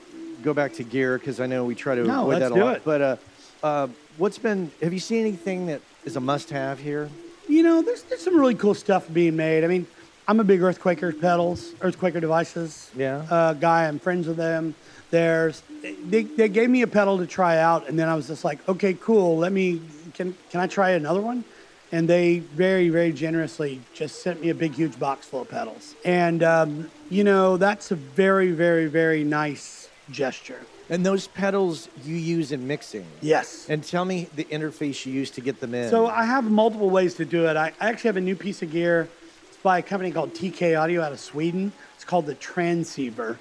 [0.43, 2.75] go back to gear because I know we try to No, avoid that a lot.
[2.77, 2.81] it.
[2.83, 3.15] But uh,
[3.63, 3.87] uh,
[4.17, 4.71] what's been?
[4.81, 7.09] Have you seen anything that is a must-have here?
[7.47, 9.63] You know, there's, there's some really cool stuff being made.
[9.63, 9.87] I mean,
[10.27, 13.25] I'm a big Earthquaker pedals, Earthquaker devices Yeah.
[13.29, 13.87] uh, guy.
[13.87, 14.75] I'm friends with them.
[15.11, 18.43] There's they, they gave me a pedal to try out, and then I was just
[18.43, 19.37] like, okay, cool.
[19.37, 19.81] Let me
[20.13, 21.43] can can I try another one?
[21.91, 25.95] And they very very generously just sent me a big huge box full of pedals,
[26.05, 30.59] and um, you know that's a very very very nice gesture.
[30.91, 33.05] And those pedals you use in mixing.
[33.21, 33.67] Yes.
[33.69, 35.87] And tell me the interface you use to get them in.
[35.91, 37.55] So I have multiple ways to do it.
[37.55, 39.07] I, I actually have a new piece of gear.
[39.47, 41.71] It's by a company called TK Audio out of Sweden.
[41.93, 43.37] It's called the Transceiver.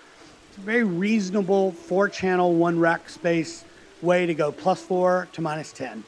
[0.64, 3.64] Very reasonable four-channel, one rack space
[4.02, 6.04] way to go plus four to minus ten.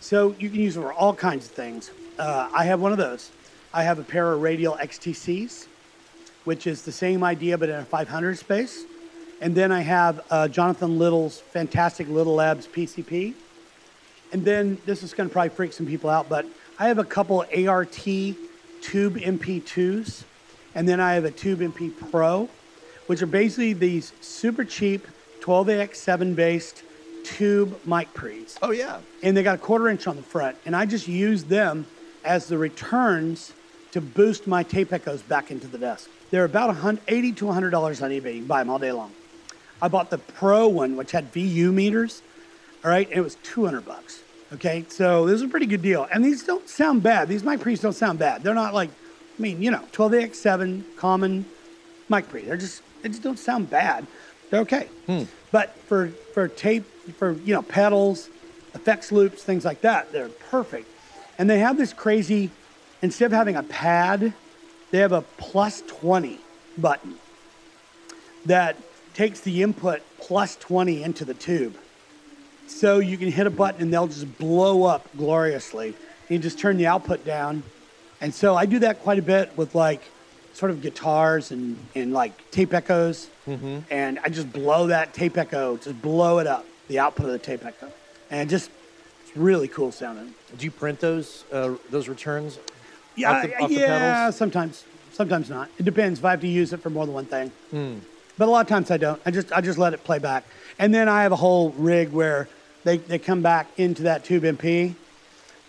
[0.00, 1.90] So you can use it for all kinds of things.
[2.18, 3.30] Uh, I have one of those.
[3.74, 5.66] I have a pair of Radial XTCs,
[6.44, 8.84] which is the same idea but in a 500 space.
[9.40, 13.34] And then I have uh, Jonathan Little's fantastic Little Labs PCP.
[14.32, 16.46] And then this is going to probably freak some people out, but
[16.78, 18.36] I have a couple ART Tube
[19.16, 20.22] MP2s,
[20.74, 22.48] and then I have a Tube MP Pro,
[23.08, 25.06] which are basically these super cheap
[25.40, 26.82] 12AX7 based
[27.24, 28.56] tube mic pre's.
[28.62, 29.00] oh yeah.
[29.22, 31.86] And they got a quarter inch on the front, and I just use them
[32.24, 33.52] as the returns
[33.92, 36.08] to boost my tape echoes back into the desk.
[36.30, 38.34] They're about 100 80 to $100 on eBay.
[38.34, 39.12] You can buy them all day long.
[39.80, 42.22] I bought the Pro one, which had VU meters.
[42.84, 44.22] All right, and it was 200 bucks.
[44.52, 46.06] Okay, so this is a pretty good deal.
[46.10, 47.28] And these don't sound bad.
[47.28, 48.42] These mic pre's don't sound bad.
[48.42, 51.44] They're not like, I mean, you know, 12AX7 common
[52.08, 52.42] mic pre.
[52.42, 54.06] They're just, they just don't sound bad.
[54.50, 54.88] They're okay.
[55.06, 55.24] Hmm.
[55.50, 56.84] But for for tape,
[57.18, 58.28] for you know, pedals,
[58.74, 60.88] effects loops, things like that, they're perfect.
[61.38, 62.50] And they have this crazy,
[63.02, 64.32] instead of having a pad,
[64.90, 66.38] they have a plus 20
[66.76, 67.16] button
[68.46, 68.76] that
[69.14, 71.76] takes the input plus 20 into the tube.
[72.66, 75.94] So you can hit a button and they'll just blow up gloriously.
[76.28, 77.62] You just turn the output down.
[78.20, 80.02] And so I do that quite a bit with like
[80.58, 83.28] sort of guitars and, and like tape echoes.
[83.46, 87.38] And I just blow that tape echo, just blow it up, the output of the
[87.38, 87.90] tape echo.
[88.28, 88.70] And just,
[89.22, 90.34] it's really cool sounding.
[90.58, 92.58] Do you print those uh, those returns?
[93.14, 95.70] Yeah, Off the- off the yeah, sometimes, sometimes not.
[95.78, 97.52] It depends if I have to use it for more than one thing.
[97.70, 97.98] Hmm.
[98.36, 99.20] But a lot of times I don't.
[99.24, 100.44] I just I just let it play back,
[100.78, 102.48] and then I have a whole rig where
[102.84, 104.94] they, they come back into that tube MP,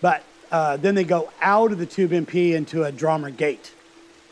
[0.00, 0.22] but
[0.52, 3.72] uh, then they go out of the tube MP into a Drawmer gate,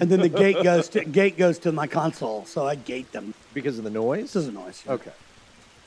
[0.00, 3.34] and then the gate goes to gate goes to my console, so I gate them.
[3.54, 4.32] Because of the noise?
[4.32, 4.82] This is a noise.
[4.88, 5.12] Okay.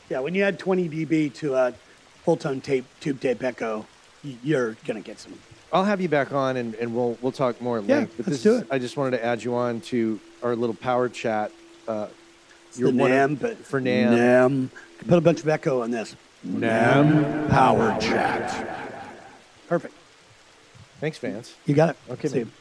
[0.10, 1.74] Yeah, when you add 20 dB to a
[2.26, 3.86] Fulltone tape tube tape echo,
[4.44, 5.34] you're gonna get some.
[5.74, 8.14] I'll have you back on and, and we'll we'll talk more at Yeah, length.
[8.18, 8.68] But let's this do is- it.
[8.72, 11.52] I just wanted to add you on to our little power chat.
[11.88, 12.08] Uh,
[12.76, 14.10] the one of- NAMM, but for NAMM.
[14.18, 14.70] NAMM.
[15.08, 16.16] Put a bunch of echo on this.
[16.48, 18.68] NAMM Power Chat.
[19.68, 19.94] Perfect.
[21.00, 21.56] Thanks, Vance.
[21.66, 21.98] You got it.
[22.12, 22.46] Okay, See man.
[22.48, 22.52] you.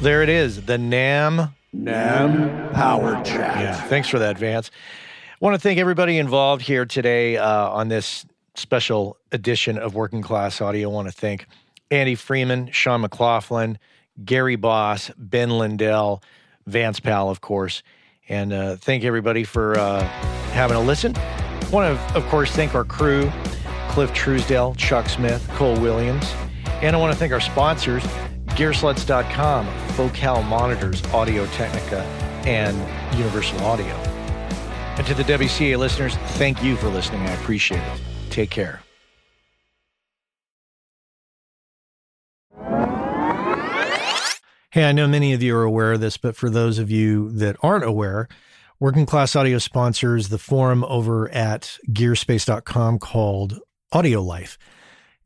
[0.00, 3.60] There it is, the NAMM NAMM Power Chat.
[3.60, 4.70] Yeah, thanks for that, Vance.
[5.32, 10.22] I want to thank everybody involved here today uh, on this special edition of Working
[10.22, 10.88] Class Audio.
[10.88, 11.46] I want to thank
[11.90, 13.76] Andy Freeman, Sean McLaughlin,
[14.24, 16.22] Gary Boss, Ben Lindell,
[16.66, 17.82] Vance Powell, of course,
[18.28, 20.02] and uh, thank everybody for uh,
[20.52, 21.16] having a listen.
[21.16, 23.32] I want to, of course, thank our crew,
[23.88, 26.32] Cliff Truesdale, Chuck Smith, Cole Williams,
[26.82, 28.04] and I want to thank our sponsors,
[28.58, 32.00] GearSlutz.com, Focal Monitors, Audio Technica,
[32.44, 32.76] and
[33.16, 33.86] Universal Audio.
[34.96, 37.20] And to the WCA listeners, thank you for listening.
[37.22, 38.00] I appreciate it.
[38.30, 38.82] Take care.
[44.70, 47.30] Hey, I know many of you are aware of this, but for those of you
[47.30, 48.26] that aren't aware,
[48.80, 53.60] Working Class Audio sponsors the forum over at gearspace.com called
[53.92, 54.58] Audio Life.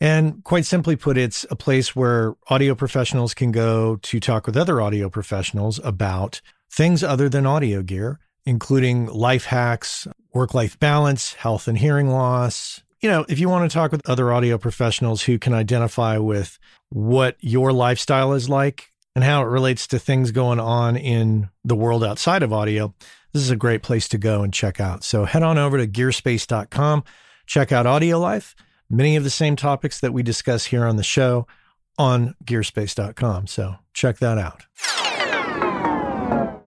[0.03, 4.57] And quite simply put, it's a place where audio professionals can go to talk with
[4.57, 6.41] other audio professionals about
[6.73, 12.83] things other than audio gear, including life hacks, work life balance, health and hearing loss.
[13.01, 16.59] You know, if you want to talk with other audio professionals who can identify with
[16.89, 21.77] what your lifestyle is like and how it relates to things going on in the
[21.77, 22.93] world outside of audio,
[23.33, 25.05] this is a great place to go and check out.
[25.05, 27.05] So head on over to gearspace.com,
[27.47, 28.57] check out Audio Life
[28.93, 31.47] many of the same topics that we discuss here on the show
[31.99, 33.47] on gearspace.com.
[33.47, 34.67] So check that out.